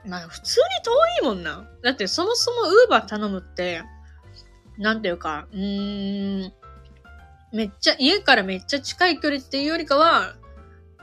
[0.05, 1.69] まあ普通に遠いもんな。
[1.81, 3.83] だってそもそもウーバー頼むって、
[4.77, 6.53] なんていうか、うーん、
[7.53, 10.35] めっちゃ、家からめっちゃ近い距離っていうよりかは、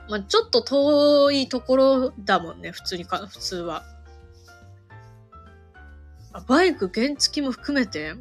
[0.09, 3.83] まあ、ちょっと遠いところだもんね、普通にか、普通は。
[6.33, 8.15] あ、バイク原付も含めて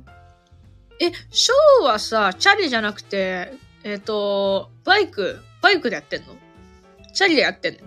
[1.03, 6.36] え、ショーはさ、チャリじゃなくて、えっ、ー、と、バイク、バイクでやってんの？
[7.14, 7.80] チャリでやってんの？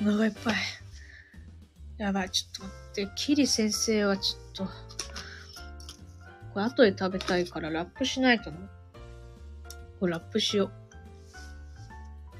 [0.00, 0.54] お腹いっぱい。
[1.98, 3.08] やばい、ちょっと待って。
[3.14, 4.72] キリ先生はちょっと、
[6.54, 8.56] これ後で食べたいからラップしないとな。
[10.00, 10.70] これラップしよう。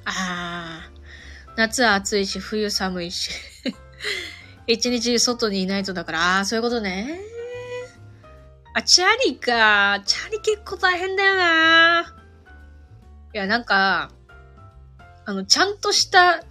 [0.07, 1.57] あー。
[1.59, 3.31] 夏は暑いし、冬寒いし。
[4.67, 7.21] 一日外にいないとだから、あー、そういうことね。
[8.75, 10.03] あ、チャリか。
[10.05, 12.17] チャリ結構大変だよな。
[13.35, 14.11] いや、なんか、
[15.25, 16.45] あの、ちゃんとした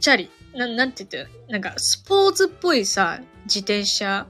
[0.00, 0.30] チャリ。
[0.54, 4.26] な、なんて言ってなんか、スポーツっぽいさ、自転車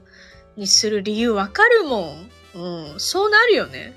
[0.55, 2.29] にする理由わかるもん。
[2.55, 3.93] うん、そうなるよね。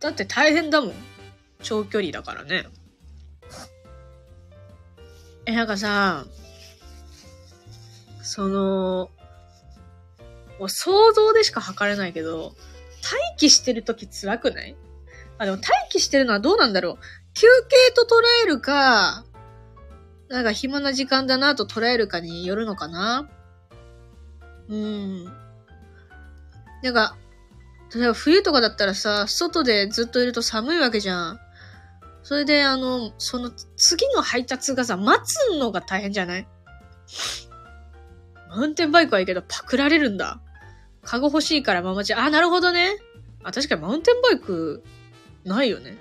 [0.00, 0.94] だって大変だもん。
[1.62, 2.66] 長距離だからね。
[5.46, 6.24] え、なんかさ、
[8.24, 9.10] その、
[10.58, 12.54] もう想像でしか測れないけど、
[13.02, 14.74] 待機してるとき辛くない？
[15.38, 16.98] あ、でも待機してるのはどうなんだろう
[17.34, 19.24] 休憩と捉えるか、
[20.28, 23.28] なんか暇な時間だなと捉えるかによるのかな
[24.68, 25.24] うん。
[26.82, 27.16] なんか、
[27.94, 31.40] 例えば冬とかだったらさ、外でずっといると寒いわけじゃん。
[32.22, 36.48] それで、あの、その次の配達がさ、待つのが大変じゃない？
[38.54, 40.40] マウンテンバイクはいいけどパクられるんだ。
[41.02, 42.22] カゴ欲しいからママチャリ。
[42.22, 42.96] あ、なるほどね。
[43.42, 44.84] あ、確かにマウンテンバイク、
[45.44, 45.98] ないよね。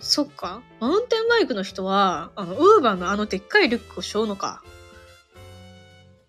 [0.00, 0.62] そっか。
[0.80, 4.64] マウンテンバイクの人は、あの、ウーバーのあのでっかいリュックを背負うのか。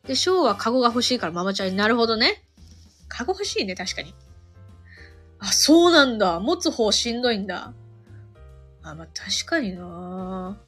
[0.08, 1.76] で、ショーはカゴが欲しいからママチャリ。
[1.76, 2.44] なるほどね。
[3.08, 4.14] カゴ欲しいね、確かに。
[5.40, 6.40] あ、そうなんだ。
[6.40, 7.74] 持つ方しんどいんだ。
[8.84, 10.62] あ、まあ、確かにな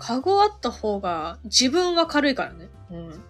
[0.00, 2.68] カゴあった方が自分は軽いからね。
[2.90, 3.24] うん。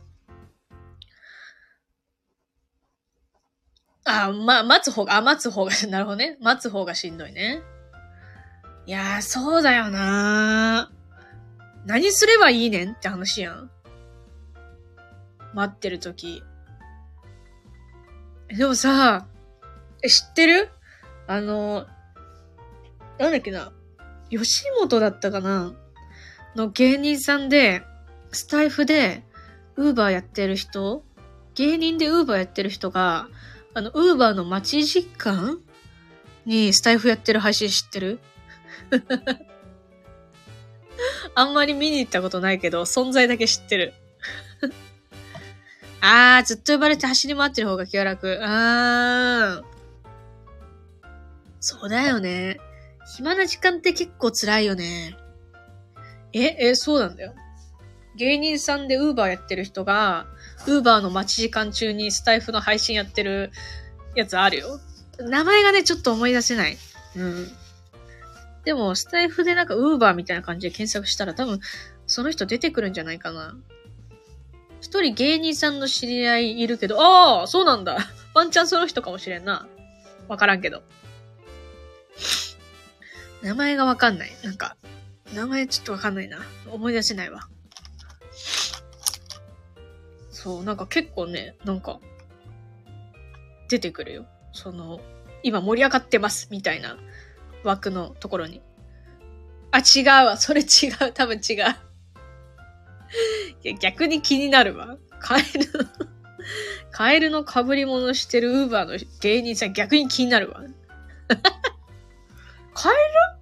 [4.05, 6.39] あ、まあ、待つ方が、あ、待つ方が、 なるほどね。
[6.41, 7.63] 待つ方がしんどいね。
[8.87, 10.91] いやー、そうだよな
[11.85, 13.71] 何すればいいねんって話やん。
[15.53, 16.43] 待ってるとき。
[18.49, 19.27] でもさ、
[20.03, 20.71] え、知ってる？
[21.27, 21.87] あの、
[23.19, 23.73] なんだっけな。
[24.31, 25.75] 吉本だったかな
[26.57, 27.83] の芸人さんで、
[28.33, 29.25] スタイフで、
[29.77, 31.03] ウーバーやってる人
[31.55, 33.29] 芸人でウーバーやってる人が、
[33.75, 35.61] あの、ウーバーの待ち時間
[36.45, 38.19] にスタイフやってる配信知ってる？
[41.35, 43.95] あんまり見に行ったことないけど、存在だけ知ってる。
[46.01, 48.39] あー、ずっと呼ばれて走り回ってる方が気が楽。
[48.43, 49.65] あー。
[51.61, 52.59] そうだよね。
[53.17, 55.17] 暇な時間って結構辛いよね。
[56.33, 57.35] え、え、そうなんだよ。
[58.17, 60.27] 芸人さんでウーバーやってる人が、
[60.67, 63.51] ウーバーの待ち時間中にスタイフの配信やってる
[64.15, 64.81] やつあるよ。
[65.19, 66.77] 名前がね、ちょっと思い出せない。
[67.17, 67.49] うん。
[68.65, 71.61] でも、スタイフでなんかウーバーみたいな感じで検索したら多分、
[72.07, 73.57] その人出てくるんじゃないかな。
[74.81, 77.99] 一人芸人さんの知り合いいるけど、ああ、そうなんだ。
[78.35, 79.67] ワンチャンその人かもしれんな。
[80.29, 80.83] わからんけど。
[83.43, 84.33] 名前がわかんない。
[84.43, 84.77] なんか、
[85.35, 86.39] 名前ちょっとわかんないな。
[86.71, 87.49] 思い出せないわ。
[90.31, 92.01] そう、なんか結構ね、なんか、
[93.69, 94.27] 出てくるよ。
[94.53, 95.01] その、
[95.43, 96.99] 今盛り上がってます、みたいな
[97.63, 98.63] 枠のところに。
[99.71, 100.37] あ、違うわ。
[100.37, 101.13] それ違う。
[101.13, 101.57] 多分違う。
[103.63, 104.97] いや、逆に気になるわ。
[105.21, 105.91] カエルの
[106.91, 110.63] カエルの被り物してるウーバーの芸人さん逆に気になるわ。
[112.75, 113.40] カエル？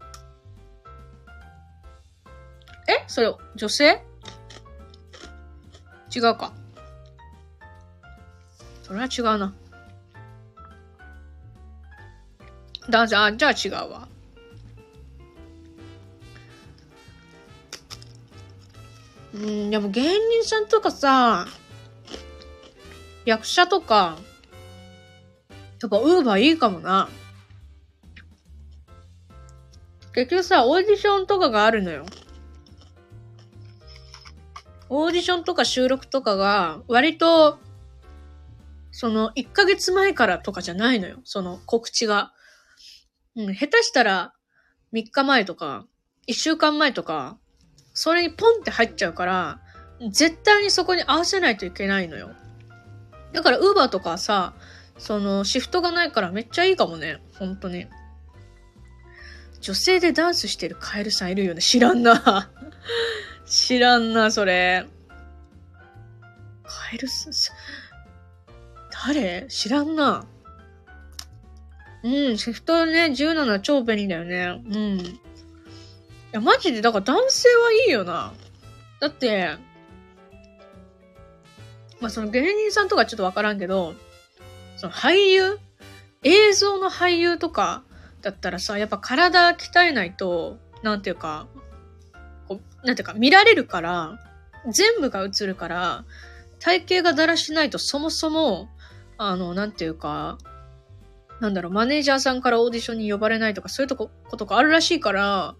[2.88, 3.04] え？
[3.06, 4.02] それ、女性？
[6.14, 6.52] 違うか。
[8.82, 9.54] それは違うな。
[12.88, 14.08] 男性、あ、じゃあ違うわ。
[19.34, 21.46] うん、でも芸人さんとかさ、
[23.26, 24.16] 役者とか、
[25.82, 27.10] やっぱウーバーいいかもな。
[30.14, 32.06] 結局さ、オーディションとかがあるのよ。
[34.90, 37.58] オーディションとか収録とかが、割と、
[38.90, 41.20] その、1ヶ月前からとかじゃないのよ。
[41.24, 42.32] その告知が。
[43.36, 44.34] うん、下手したら、
[44.92, 45.86] 3日前とか、
[46.26, 47.38] 1週間前とか、
[47.92, 49.60] それにポンって入っちゃうから、
[50.10, 52.30] 絶対にそこに合わせないといけないのよ。
[53.32, 54.54] だから、ウーバーとかさ、
[54.98, 57.18] その、シフトがないからめっちゃいいかもね。
[57.38, 57.86] 本当に。
[59.60, 61.60] 女性でダンスしてるカエルさんいるよね。
[61.60, 62.50] 知らんな。
[63.48, 64.86] 知らんな、それ。
[66.64, 67.32] カエルさん、
[69.06, 69.46] 誰？
[69.48, 70.26] 知らんな。
[72.04, 74.62] うん、シフトね、17超便利だよね。
[74.68, 75.00] うん。
[75.00, 75.20] い
[76.32, 78.32] や、マジで、だから男性はいいよな。
[79.00, 79.56] だって、
[82.00, 83.94] まあ、その芸人さんとかちょっとわからんけど、
[84.76, 85.58] その俳優？
[86.22, 87.82] 映像の俳優とか
[88.22, 91.46] だったらさ、やっぱ体鍛えないと、なんていうか、
[92.88, 94.18] なんていうか、見られるから、
[94.66, 96.04] 全部が映るから、
[96.58, 98.70] 体型がだらしないとそもそも、
[99.18, 100.38] あの、なんていうか、
[101.38, 105.54] なんだろう、マネージャーさんからオーディションに呼ばれないとか、そういうとこ、ことがあるらしいから、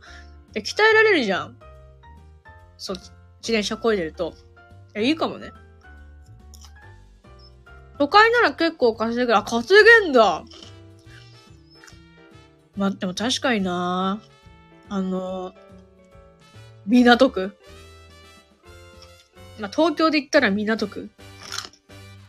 [0.55, 1.59] で、鍛えられるじゃん。
[2.79, 3.13] そう、自
[3.43, 4.33] 転車こいでると。
[4.95, 5.53] え、いいかもね。
[7.99, 9.37] 都会なら結構稼ぐ。
[9.37, 10.45] あ、稼げんだ
[12.75, 14.19] まあ、でも確かにな
[14.89, 15.53] あの、
[16.89, 17.57] 港区？
[19.61, 21.11] まあ、東京で言ったら港区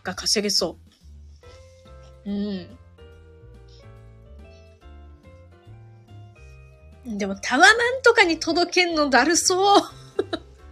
[0.03, 0.77] が稼げそ
[2.25, 2.29] う。
[2.29, 2.67] うん。
[7.17, 7.71] でもタワマン
[8.03, 9.81] とかに届けんのだるそう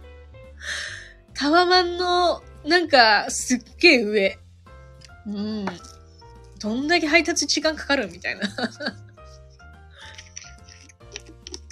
[1.34, 4.38] タワマンの、なんか、すっげえ上。
[5.26, 5.64] うん。
[6.60, 8.46] どんだけ配達時間かかるみたいな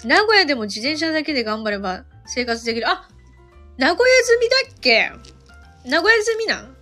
[0.03, 2.87] 名古屋でも自転車だけで頑張れば生活できる。
[2.87, 3.07] あ
[3.77, 5.11] 名古屋済みだっけ？
[5.85, 6.75] 名古屋済みなん？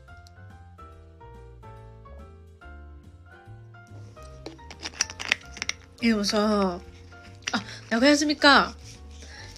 [6.00, 6.80] でもさ、
[7.52, 8.76] あ、名古屋済みか。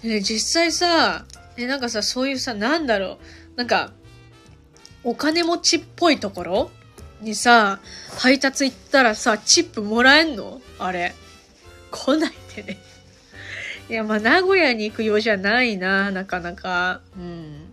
[0.02, 3.18] ね、実際さ、え、なんかさ、そういうさ、なんだろ
[3.54, 3.56] う。
[3.56, 3.92] なんか、
[5.04, 6.70] お金持ちっぽいところ？
[7.20, 7.80] にさ、
[8.18, 10.60] 配達行ったらさ、チップもらえんの？
[10.78, 11.14] あれ。
[11.90, 12.78] 来ないでね。
[13.88, 17.00] いや、まあ、名古屋に行くようじゃないな、なかなか。
[17.16, 17.68] うん。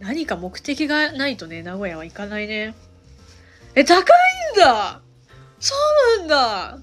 [0.00, 2.74] 何か目的がないとね、名古屋は行かないね。
[3.76, 5.00] え、高いんだ
[5.60, 5.74] そ
[6.16, 6.78] うなんだ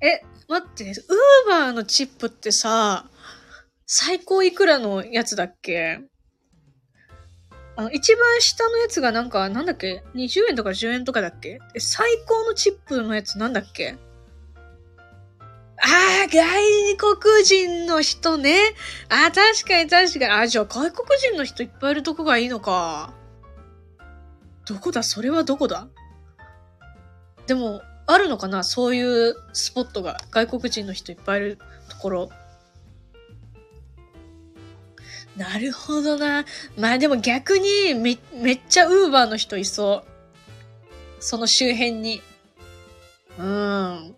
[0.00, 0.94] え、待って、ウー
[1.50, 3.04] バーのチップってさ、
[3.84, 6.00] 最高いくらのやつだっけ？
[7.76, 11.60] あの、一番下のやつがなんか、なんだっけ ?20 円とか10円とかだっけ？
[11.74, 13.96] え、最高のチップのやつなんだっけ？
[15.80, 18.56] ああ、外国人の人ね。
[19.08, 20.24] ああ、確かに確かに。
[20.26, 23.12] ああ、じゃあ外国人の人いっぱいいるとこがいいのか。
[24.66, 25.02] どこだ？
[25.02, 25.88] それはどこだ？
[27.46, 28.64] でも、あるのかな？
[28.64, 30.18] そういうスポットが。
[30.30, 31.58] 外国人の人いっぱいいる
[31.88, 32.30] ところ。
[35.36, 36.44] なるほどな。
[36.76, 41.22] まあでも逆にめ、めっちゃウーバーの人いそう。
[41.22, 42.20] その周辺に。
[43.38, 44.16] うん。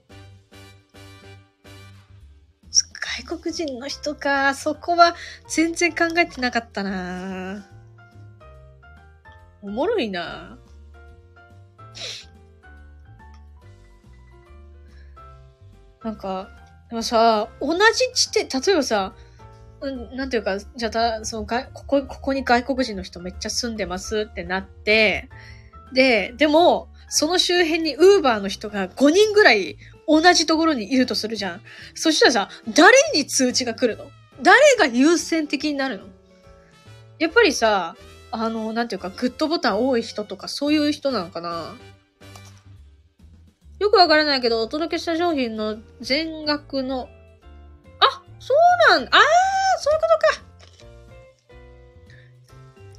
[3.18, 4.54] 外国人の人か。
[4.54, 5.16] そこは
[5.48, 7.66] 全然考えてなかったな。
[9.62, 10.58] おもろいな。
[16.04, 16.48] なんか、
[16.88, 17.80] でもさ、同じ
[18.14, 19.14] 地点、例えばさ、
[19.82, 25.28] うん、なんていうか、じゃあ、そのが、ここ、ここに外国人の人めっちゃ住んでますってなって、
[25.92, 29.76] で、でも、その周辺にウーバーの人が5人ぐらい
[30.10, 31.62] 同じところにいるとするじゃん。
[31.94, 34.10] そしたらさ、誰に通知が来るの？
[34.42, 36.06] 誰が優先的になるの？
[37.20, 37.94] やっぱりさ、
[38.32, 41.76] あの、なんていうか、グッドボタン多い人とかそういう人なのかな？
[43.78, 47.08] よくわからないけど、お届けした商品の全額の、
[48.00, 49.10] あ、そうなんだ。
[49.12, 49.20] あー、
[49.78, 50.42] そういうことか。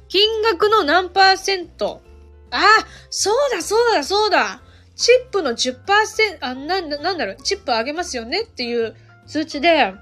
[0.08, 2.00] 金額の何パーセント？
[2.50, 2.60] あ、
[3.10, 4.60] そうだ、そうだ、そうだ。
[5.02, 5.74] チップの10%、
[6.42, 8.94] あ、な、なんだろう、チップあげますよねっていう
[9.26, 9.92] 通知で、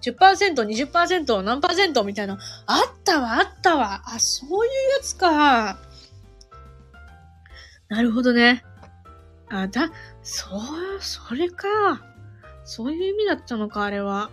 [0.00, 2.36] 10%、20%、何パーセントみたいな。
[2.66, 4.02] あったわ、あったわ。
[4.04, 5.78] あ、そういうやつか。
[7.88, 8.64] なるほどね。
[9.48, 9.92] あ、だ、
[10.24, 11.68] そう、それか。
[12.64, 14.32] そういう意味だったのか、あれは。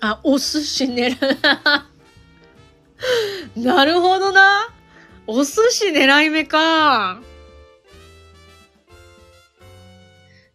[0.00, 1.93] あ、お寿司狙う。
[3.56, 4.68] なるほどな。
[5.26, 7.20] お寿司狙い目か。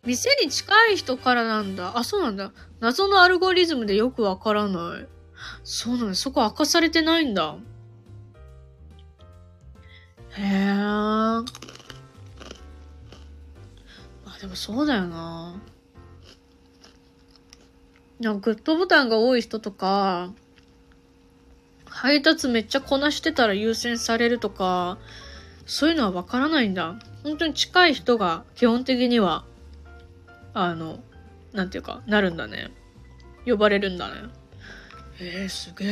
[0.06, 1.98] 店に近い人からなんだ。
[1.98, 2.52] あ、そうなんだ。
[2.80, 5.08] 謎のアルゴリズムでよくわからない。
[5.64, 6.16] そうなんだ。
[6.16, 7.58] そこ明かされてないんだ。
[10.32, 10.72] へえ。
[10.80, 11.44] あ、
[14.40, 15.62] でもそうだよな。
[18.20, 20.34] なんかグッドボタンが多い人とか、
[21.90, 24.98] 配達めっちゃこなしてたら優先されるとか、
[25.66, 26.96] そういうのはわからないんだ。
[27.24, 29.44] 本当に近い人が基本的には、
[30.54, 31.00] あの、
[31.54, 32.72] なんていうか、なるんだね。
[33.46, 34.30] 呼ばれるんだね。
[35.20, 35.90] えー、すげえ。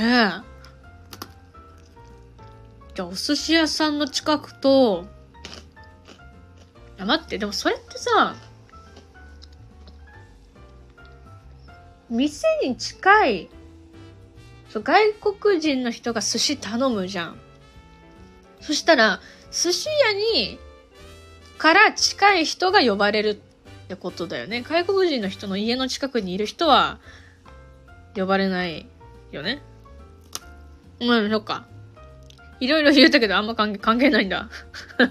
[2.95, 5.05] じゃあお寿司屋さんの近くと、
[6.99, 8.35] あ、待って、でもそれってさ、
[12.09, 13.49] 店に近い、
[14.77, 17.39] そう、外国人の人が寿司頼むじゃん。
[18.61, 19.19] そしたら、
[19.51, 20.59] 寿司屋に、
[21.57, 23.35] から近い人が呼ばれるっ
[23.87, 24.61] てことだよね。
[24.61, 26.99] 外国人の人の家の近くにいる人は、
[28.15, 28.87] 呼ばれない
[29.31, 29.63] よね。
[30.99, 31.65] うん、そっか。
[32.59, 34.49] いろいろ言ったけどあんま関係関係ないんだ。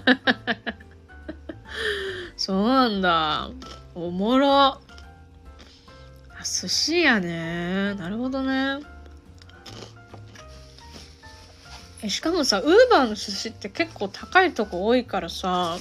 [2.35, 3.49] そうなんだ。
[3.95, 4.81] おもろ。
[6.43, 7.95] 寿司やね。
[7.95, 8.96] なるほどね。
[12.03, 15.77] え、しかもさ、ウーバーの寿司って結構高いとこ多いからさ、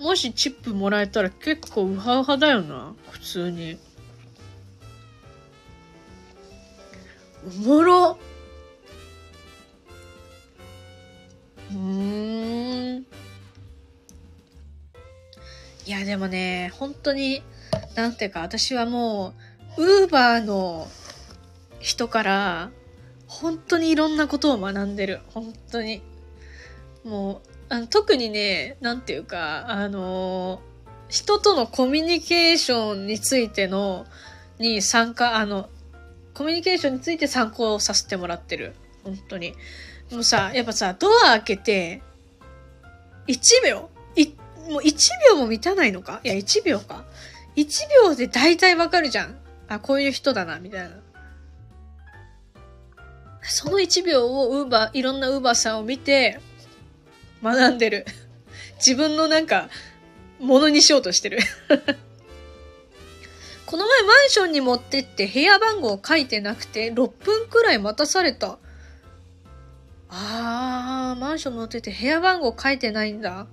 [0.00, 2.94] もしチップもらえたら結構ウハウハだよな。
[3.10, 3.78] 普通に。
[7.46, 8.18] おもろ。
[11.70, 13.06] うーん。
[15.86, 17.42] いや、でもね、本当に、
[17.94, 19.34] なんていうか、私はも
[19.76, 20.88] う、ウーバーの
[21.78, 22.70] 人から、
[23.40, 25.20] 本当にいろんなことを学んでる。
[25.28, 26.02] 本当に。
[27.04, 30.60] もう、あの特にね、なんていうか、あの
[31.08, 34.06] 人とのコミュニケーションについての、
[34.58, 35.68] に参加、あの、
[36.34, 38.74] コミュニケーションについて参考させてもらってる。
[39.04, 39.54] 本当に。
[40.10, 42.02] もうさ、やっぱさ、ドア開けて、
[43.28, 44.28] 1秒い、
[44.70, 44.94] もう1
[45.30, 46.20] 秒も満たないのか？
[46.24, 47.04] いや、1秒か。
[47.56, 47.66] 1
[48.04, 49.36] 秒で大体わかるじゃん。
[49.68, 50.96] あ、こういう人だな、みたいな。
[53.42, 56.40] その1秒をウーバー、いろんなウーバーさんを見て、
[57.42, 58.06] 学んでる。
[58.76, 59.68] 自分のなんか、
[60.38, 61.38] ものにしようとしてる。
[63.66, 68.58] この前マンションに持ってって部屋番号書いてなくて6分くらい待たされた。
[70.10, 73.46] あー、マンション乗ってって部屋番号書いてないんだ。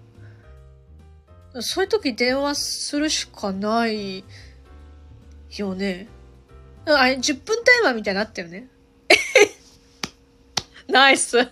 [1.62, 4.26] そういう時電話するしかない
[5.56, 6.08] よね。
[6.86, 8.68] あれ、10分タイマーみたいになったよね。
[10.90, 11.48] ナイス。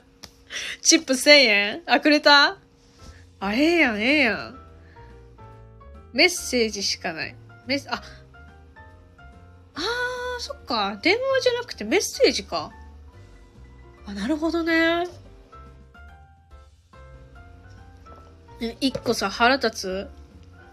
[0.82, 1.84] チップ1000円？
[1.86, 2.58] あ、くれた？
[3.40, 4.60] あ、ええやん、ええやん。
[6.12, 7.36] メッセージしかない。
[7.68, 8.02] メッ、あ、
[9.76, 10.98] あー、そっか。
[11.04, 12.72] 電話じゃなくてメッセージか。
[14.08, 15.06] あ、なるほどね。
[18.80, 20.10] 一個さ、腹立つ？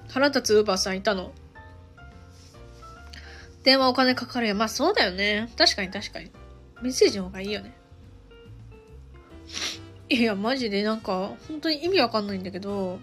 [0.09, 1.33] 腹立つウーバーさんいたの？
[3.63, 4.55] 電話お金かかるや。
[4.55, 5.51] まあそうだよね。
[5.59, 6.31] 確かに確かに。
[6.81, 7.75] メッセージの方がいいよね。
[10.09, 13.01] いや、マジでなんか、本当に意味わかんないんだけど、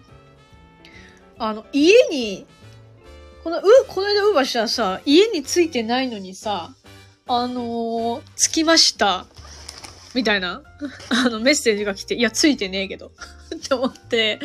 [1.38, 2.46] あの、家に、
[3.42, 6.74] この、う、この間ウーバーしたらさ、家に着いてないのにさ、
[7.26, 9.26] あのー、着きました。
[10.14, 10.62] みたいな、
[11.10, 13.12] あの、メッセージが来て、いや、着いてねえけど。
[13.54, 14.38] って思って、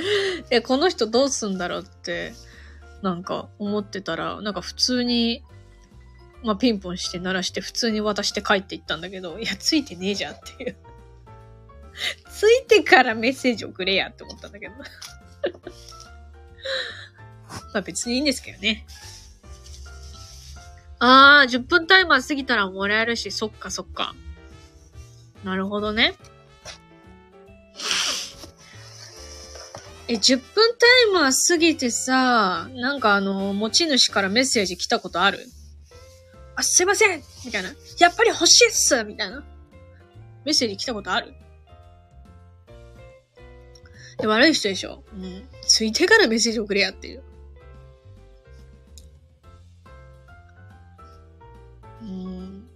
[0.50, 2.34] え、この人どうすんだろうって、
[3.02, 5.44] なんか思ってたら、なんか普通に、
[6.44, 10.78] まあ、ピンポンして鳴らして普通に渡して帰っていったんだけど、いや、ついてねえじゃんっていう。
[12.32, 14.74] ついてからメッセージ送れやって思ったんだけど。
[17.74, 18.86] まあ別にいいんですけどね。
[21.00, 24.16] あー、10分タイマー過ぎたらもらえるし、そっかそっか。
[25.44, 26.16] なるほどね。
[30.08, 35.46] え、10分タイマー過ぎてさ、なんかあの、持ち主からメッセージ来たことある？
[36.56, 37.70] あ、すいませんみたいな。
[38.00, 39.44] やっぱり欲しいっすみたいな。
[40.46, 41.34] メッセージ来たことある？
[44.18, 45.04] で、悪い人でしょ？
[45.14, 45.48] うん。
[45.62, 47.24] ついてからメッセージ送れやっていう。
[52.02, 52.68] うん。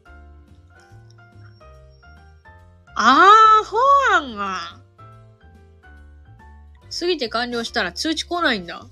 [2.95, 4.59] あー、ほうなんが。
[6.99, 8.85] 過ぎて完了したら通知来ないんだ。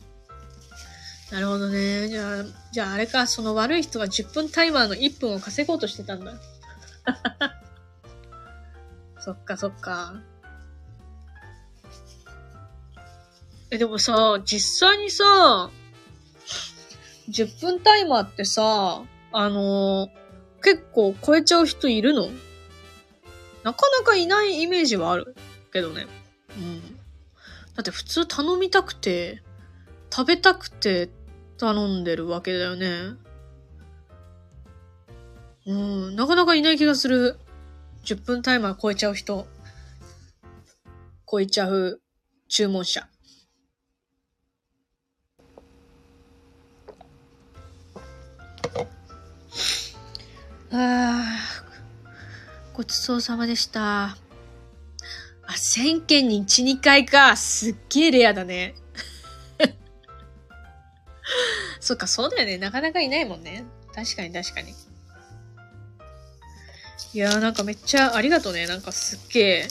[1.32, 2.08] なるほどね。
[2.08, 6.34] じゃあ、じゃああれか、その悪い人は10分タイマーの1分を稼ごうとしてたんだ。
[9.20, 10.16] そっかそっか。
[13.72, 15.70] え、でもさ、実際にさ、
[17.30, 22.30] 10分タイマーってさ、あのー、結構超えちゃう人いるの？
[23.63, 25.36] なかなかいないイメージはある
[25.72, 26.07] けどね。
[26.57, 26.82] うん。
[27.76, 29.43] だって普通頼みたくて、
[30.11, 31.09] 食べたくて
[31.57, 33.15] 頼んでるわけだよね。
[35.67, 37.38] うん、なかなかいない気がする。
[38.05, 39.45] 10分タイマー超えちゃう人。
[41.32, 42.01] 超えちゃう
[42.47, 43.07] 注文者。
[50.72, 51.26] ああ、
[52.74, 54.05] ごちそうさまでした。
[54.05, 54.15] あ、
[55.47, 57.36] 1000件に1、2回か。
[57.36, 58.76] すっげえレアだね。
[61.80, 62.59] そっか、そうだよね。
[62.59, 63.65] なかなかいないもんね。
[63.95, 64.76] 確かに確かに。
[67.13, 68.67] いやーなんかめっちゃありがとうね。
[68.67, 69.67] なんかすっげえ、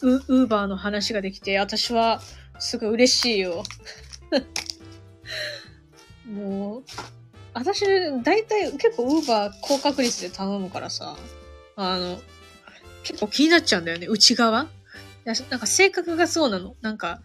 [0.00, 2.22] ウーバーの話ができて、私は
[2.58, 3.64] すごい嬉しいよ。
[6.24, 6.84] もう、
[7.54, 7.84] 私、
[8.22, 11.16] 大体結構ウーバー高確率で頼むからさ、
[11.76, 12.18] あの、
[13.02, 14.06] 結構気になっちゃうんだよね。
[14.06, 14.66] 内側
[15.24, 16.74] なんか性格がそうなの。
[16.80, 17.20] なんか、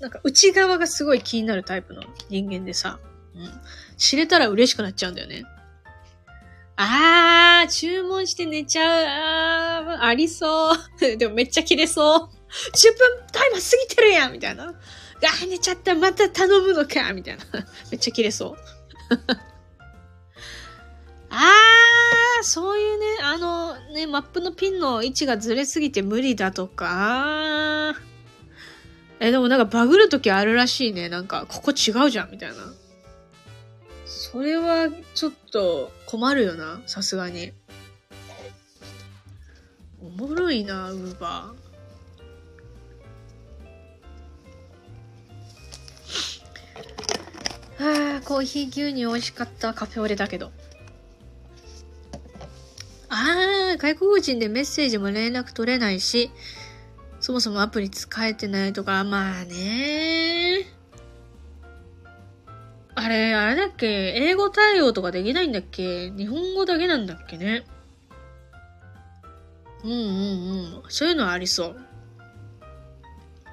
[0.00, 2.98] なんか内側がすごい気になるタイプの人間でさ、
[3.34, 3.50] うん。
[3.96, 5.44] 知れたら嬉しくなっちゃうんだよね。
[6.76, 9.86] あー、注文して寝ちゃう。
[9.88, 10.76] あー、ありそう。
[11.16, 12.18] でもめっちゃ切れそう。
[12.18, 14.64] 10分タイマー過ぎてるやんみたいな。
[14.64, 15.94] あー、寝ちゃった。
[15.94, 17.44] また頼むのかみたいな。
[17.90, 18.56] めっちゃ切れそう。
[21.38, 27.94] あー、そういうね、あのね、マップのピンの位置がずれすぎて無理だとか。
[29.20, 31.10] え、でもなんかバグるときあるらしいね。
[31.10, 32.56] なんか、ここ違うじゃん、みたいな。
[34.06, 37.52] それはちょっと困るよな、さすがに。
[40.00, 41.66] おもろいな、ウーバー。
[47.78, 49.74] はあコーヒー牛乳美味しかった。
[49.74, 50.50] カフェオレだけど。
[53.78, 56.30] 外国人でメッセージも連絡取れないし、
[57.20, 60.66] そもそもアプリ使えてないとか、まあね
[62.94, 63.86] あれ、あれだっけ？
[64.16, 66.10] 英語対応とかできないんだっけ？
[66.10, 67.64] 日本語だけなんだっけね？
[69.84, 70.82] うんうんうん。
[70.88, 71.76] そういうのはありそう。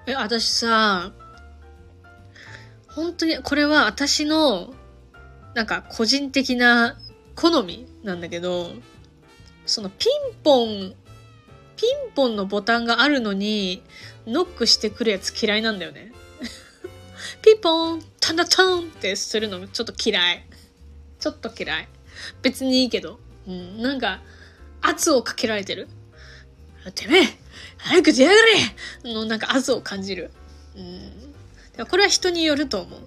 [0.07, 1.11] え、私さ、
[2.88, 4.74] 本当に、これは私の、
[5.55, 6.97] なんか個人的な
[7.36, 8.71] 好みなんだけど、
[9.66, 10.93] そのピンポン、
[11.76, 13.84] ピンポンのボタンがあるのに、
[14.26, 16.11] ノックしてくるやつ嫌いなんだよね。
[17.41, 20.45] ピンポン、タンダタンってするのちょっと嫌い。
[21.20, 21.88] ちょっと嫌い。
[22.41, 23.20] 別にいいけど。
[23.47, 24.22] うん、なんか、
[24.82, 25.88] 圧をかけられてる。
[26.93, 27.28] てめえ
[27.78, 28.36] 早く出やが
[29.05, 30.32] れのなんか圧を感じる。
[30.76, 31.86] うん。
[31.86, 33.01] これは人によると思う。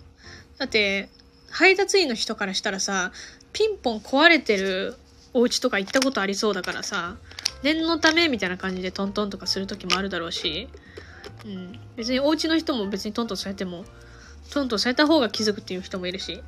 [0.58, 1.08] だって、
[1.50, 3.12] 配達員の人からしたらさ、
[3.52, 4.96] ピンポン壊れてる
[5.36, 7.16] お家とか行ったことありそうだからさ、
[7.62, 10.68] 念のためみたいな感じでトントンとかする時もあるだろうし、
[11.44, 11.78] うん。
[11.94, 13.84] 別にお家の人も別にトントンされても、
[14.50, 16.42] トントンされた方が気づくっていう人もいるし、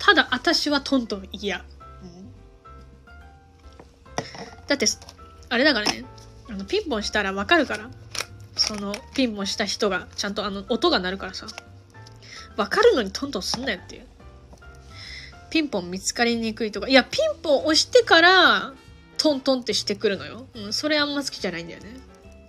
[0.00, 1.58] ただ私はトントン嫌。
[1.58, 1.64] うん、
[4.66, 4.86] だって、
[5.48, 6.04] あれだからね、
[6.50, 7.90] あのピンポンしたらわかるから。
[8.56, 11.46] そのピンポンした人がちゃんとあの音が鳴るからさ。
[12.56, 14.06] わかるのにトントンすんなよっていう。
[15.52, 16.88] ピンポン見つかりにくいとか。
[16.88, 18.72] いや、ピンポン押してから
[19.18, 20.46] トントンってしてくるのよ。
[20.54, 21.90] うん、それあんま好きじゃないんだよね。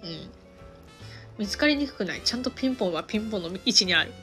[0.04, 0.30] うん。
[1.38, 2.22] 見つかりにくくない。
[2.24, 4.14] ちゃんとピンポンはピンポンの位置にある。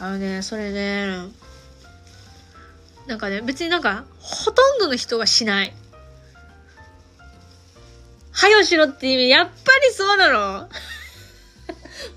[0.00, 1.06] あのね、それね、
[3.06, 5.74] なんかね、別になんか、ほとんどの人がしない。
[8.32, 9.52] はよしろって意味、やっぱ
[9.86, 10.70] りそうなの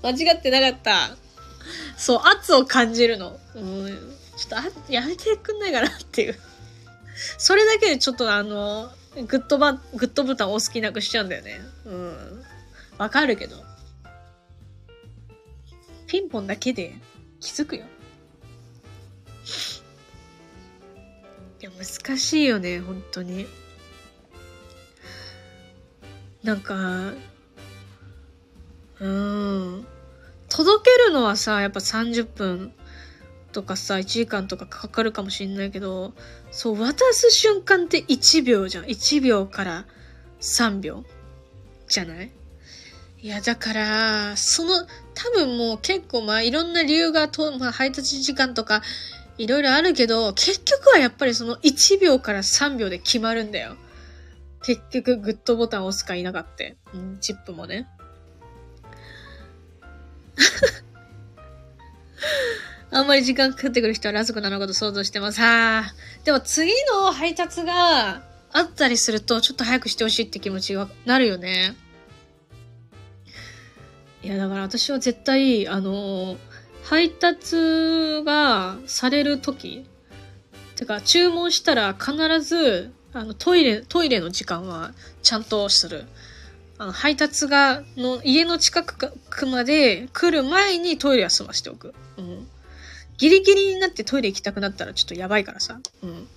[0.02, 1.27] 間違ってなかった。
[1.98, 3.38] そう、圧を感じるの。
[3.54, 4.16] うん。
[4.36, 6.38] ちょっとあ、やめてくんないかなっていう。
[7.36, 8.90] それだけでちょっとあの、
[9.26, 11.60] グッドバ、グッドボタン押す気なくしちゃうんだよね。
[11.84, 12.44] うん。
[12.98, 13.56] わかるけど。
[16.06, 16.94] ピンポンだけで
[17.40, 17.84] 気づくよ。
[21.60, 23.48] いや、難しいよね、本当に。
[26.44, 27.12] なんか、
[29.00, 29.86] うん。
[30.58, 32.72] 届けるのはさ、やっぱ30分
[33.52, 36.14] とかさ、1時間とかかかるかもしんないけど、
[36.50, 38.84] そう、渡す瞬間って1秒じゃん。
[38.86, 39.86] 1秒から
[40.40, 41.04] 3秒
[41.86, 42.32] じゃない？
[43.20, 44.84] いや、だから、その、
[45.14, 48.82] 多分もう結構まあいろんな理由がと、まあ配達時間とか
[49.36, 53.76] いろいろあるけど、結局はやっぱりその1秒から3秒で決まるんだよ。
[54.64, 56.78] 結局グッドボタン押すか否かって。
[56.92, 57.86] うん、チップもね。
[62.90, 65.40] あんまり時間かかってくる人はラスクなのかと想像してます。
[65.40, 65.94] はあ。
[66.24, 68.22] でも次の配達が
[68.52, 71.76] あったりすると、ちょっと早くしてほしいって気持ちがなるよね。
[74.22, 76.38] いや、だから私は絶対、あの、
[76.82, 79.86] 配達がされる時
[80.78, 86.04] てか、注文したら必ず、あの、トイレ、トイレの時間はちゃんとする。
[86.78, 91.92] あの、配達が、の、家の近くまで来る前にトイレは済ましておく。
[92.16, 92.48] うん。
[93.18, 95.80] ギリギリになってトイレ行きたくなったらちょっとやばいからさ。
[96.02, 96.10] うん。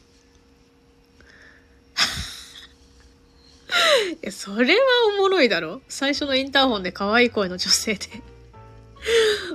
[4.23, 4.81] いや、それは
[5.15, 8.07] おもろいだろ最初のインターホンで可愛い声の女性で。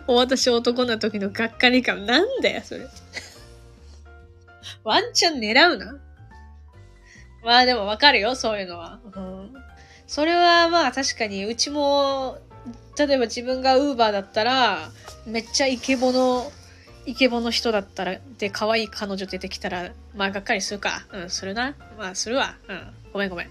[0.07, 2.07] お私男な時のがっかり感。
[2.07, 2.87] なんだよ、それ。
[4.85, 5.99] ワンチャン狙うな。
[7.45, 9.01] まあでもわかるよ、そういうのは。
[9.15, 9.66] うん。
[10.07, 12.39] それはまあ確かに、うちも、
[12.99, 14.91] 例えば自分がウーバーだったら、
[15.27, 16.51] めっちゃイケボの、
[17.05, 21.05] イケボの人だったら、で、可愛い彼女出てきたら、まあがっかりするか。
[21.13, 21.75] うん、するな。
[21.99, 22.57] まあするわ。
[22.69, 22.81] うん。
[23.13, 23.51] ごめんごめん。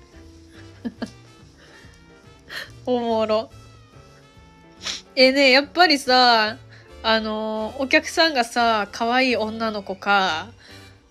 [2.85, 3.49] おもろ。
[5.15, 6.57] えねやっぱりさ、
[7.03, 10.47] あのお客さんがさ、可愛い女の子か、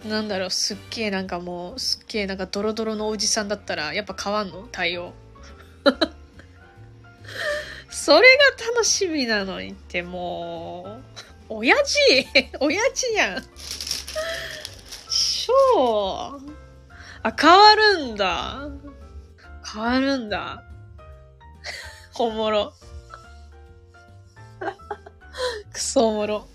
[0.05, 4.69] なんだろう、すっげえなんかもう、すっげえなんかドロドロのおじさんだったら、やっぱ変わんの？
[4.71, 5.15] 対応。
[7.91, 8.27] それ
[8.59, 11.01] が楽しみなのにっても
[11.49, 11.99] う、親父
[12.61, 13.45] 親父やん。
[15.09, 16.53] しょう。
[17.23, 18.69] あ、変わるんだ。
[19.73, 20.65] 変わるんだ。
[22.19, 22.75] おもろ。
[25.73, 26.49] くそおもろ。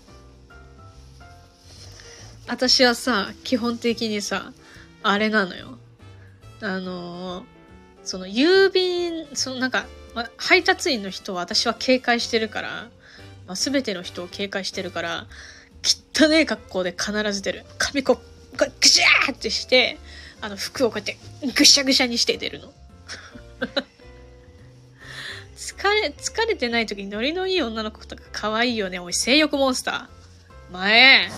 [2.46, 4.52] 私はさ、基本的にさ、
[5.02, 5.78] あれなのよ。
[6.62, 7.44] あのー、
[8.10, 9.86] その郵便、そのなんか、
[10.36, 12.88] 配達員の人は私は警戒してるから、
[13.46, 15.26] まあ、全ての人を警戒してるから、
[16.16, 17.64] 汚ねえ格好で必ず出る。
[17.78, 19.96] 髪こう、こうぐしゃーってして、
[20.40, 21.18] あの服をこうやって
[21.52, 22.72] ぐしゃぐしゃにして出るの。
[25.56, 28.98] 疲れ、疲れてない時にノリのいい女の子とか可愛いよね。
[28.98, 30.72] おい、性欲モンスター。
[30.72, 31.30] 前。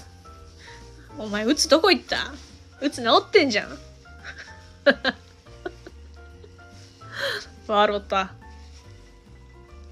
[1.18, 2.32] お前、うつどこ行った？
[2.80, 3.78] うつ治ってんじゃん。
[7.66, 8.32] 笑った。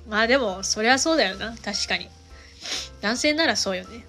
[0.08, 1.56] まあでも、そりゃそうだよな。
[1.56, 2.08] 確かに。
[3.00, 4.04] 男性ならそうよね。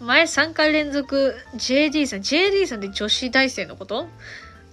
[0.00, 2.20] 前3回連続 JD さん。
[2.20, 4.06] JD さんって女子大生のこと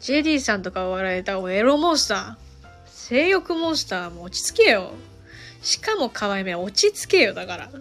[0.02, 2.46] ?JD さんとか笑えたエロモンスター。
[2.89, 4.93] 性欲モンスターも落ち着けよ。
[5.62, 7.70] しかも可愛め落ち着けよ、だから。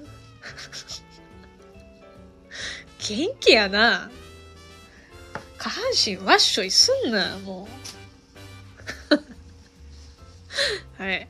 [2.98, 4.10] 元気やな。
[5.58, 8.03] 下半身ワッショイすんな、もう。
[11.04, 11.28] はい。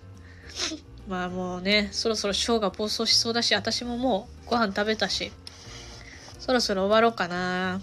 [1.09, 5.33] まあもうね、そろそろショーが暴走しそうだし、私ももうご飯食べたし、
[6.39, 7.81] そろそろ終わろうかな。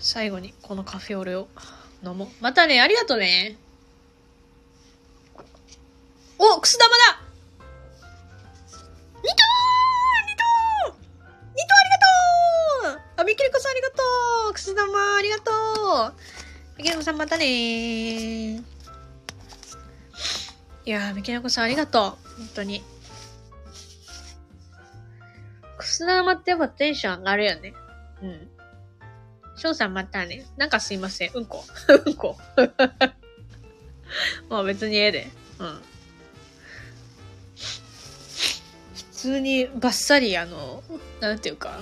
[0.00, 1.46] 最後にこのカフェオレを
[2.04, 2.28] 飲もう。
[2.40, 3.56] またね、ありがとうね。
[6.38, 7.20] お、くす玉だ
[9.14, 9.32] ニトー
[10.26, 10.98] ニトー
[11.54, 11.90] ニトーあり
[12.90, 13.94] がとうあ、みきりこさんありがと
[14.50, 15.52] うくす玉ありがと
[16.10, 16.14] う
[16.76, 18.75] みきりこさんまたね。
[20.86, 22.02] いやー、みきりこさんありがとう。
[22.38, 22.82] 本当に。
[25.78, 27.74] くす玉ってやっぱテンション上がるよね。
[28.22, 28.48] うん。
[29.56, 30.46] 翔さんまたね。
[30.56, 31.30] なんかすいません。
[31.34, 31.64] うんこ。
[32.06, 32.38] うんこ。
[34.48, 35.28] まあ別にええで。
[35.58, 35.82] うん。
[38.94, 40.84] 普通にバッサリあの、
[41.18, 41.80] なんていうか、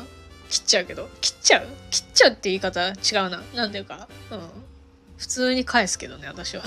[0.48, 1.66] 切っちゃうけど、切っちゃう？
[1.90, 2.94] 切っちゃうって言い方違う
[3.28, 3.42] な。
[3.54, 4.48] なんていうか、うん。
[5.18, 6.64] 普通に返すけどね、私は。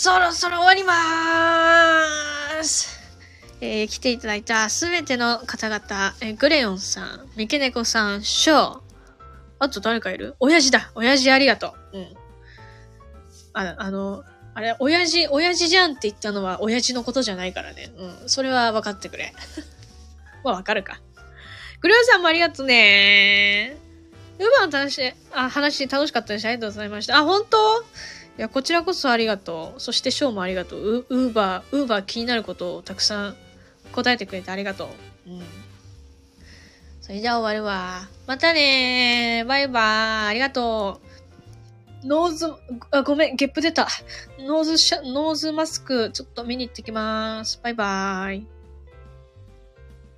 [0.00, 3.00] そろそろ終わりまーす。
[3.60, 8.80] えー来ていただいたすべての方々、えーグレヨンさん、ミケネコさん、ショー、
[9.58, 10.36] あと誰かいる？
[10.38, 11.98] 親父だ親父ありがとう。
[11.98, 12.06] うん。
[13.54, 14.22] あ、あの、
[14.54, 17.90] あれ、親父、親父じゃんって言ったのは親父のことじゃないからね。
[17.98, 18.28] うん。
[18.28, 19.34] それは分かってくれ。
[20.44, 21.00] まあ分かるか。
[21.80, 23.76] グレヨンさんもありがとうね
[24.38, 26.44] ウーバーの楽しい、あ、話楽しかったです。
[26.44, 27.16] ありがとうございました。
[27.18, 27.84] あ、本当？
[28.38, 29.80] いや、こちらこそありがとう。
[29.80, 30.80] そしてショーもありがとう。
[30.80, 33.36] ウウーバー、ウーバー気になることをたくさん
[33.92, 34.88] 答えてくれてありがと
[35.26, 35.30] う。
[35.30, 35.42] うん。
[37.00, 38.08] それじゃあ終わるわ。
[38.28, 39.48] またねー。
[39.48, 40.28] バイバーイ。
[40.28, 41.00] ありがと
[42.04, 42.06] う。
[42.06, 42.46] ノーズ、
[42.92, 43.88] あ、ごめん、ゲップ出た。
[44.38, 47.58] ノーズシャ、ノーズマスク、ちょっと見に行ってきます。
[47.60, 48.57] バイバーイ。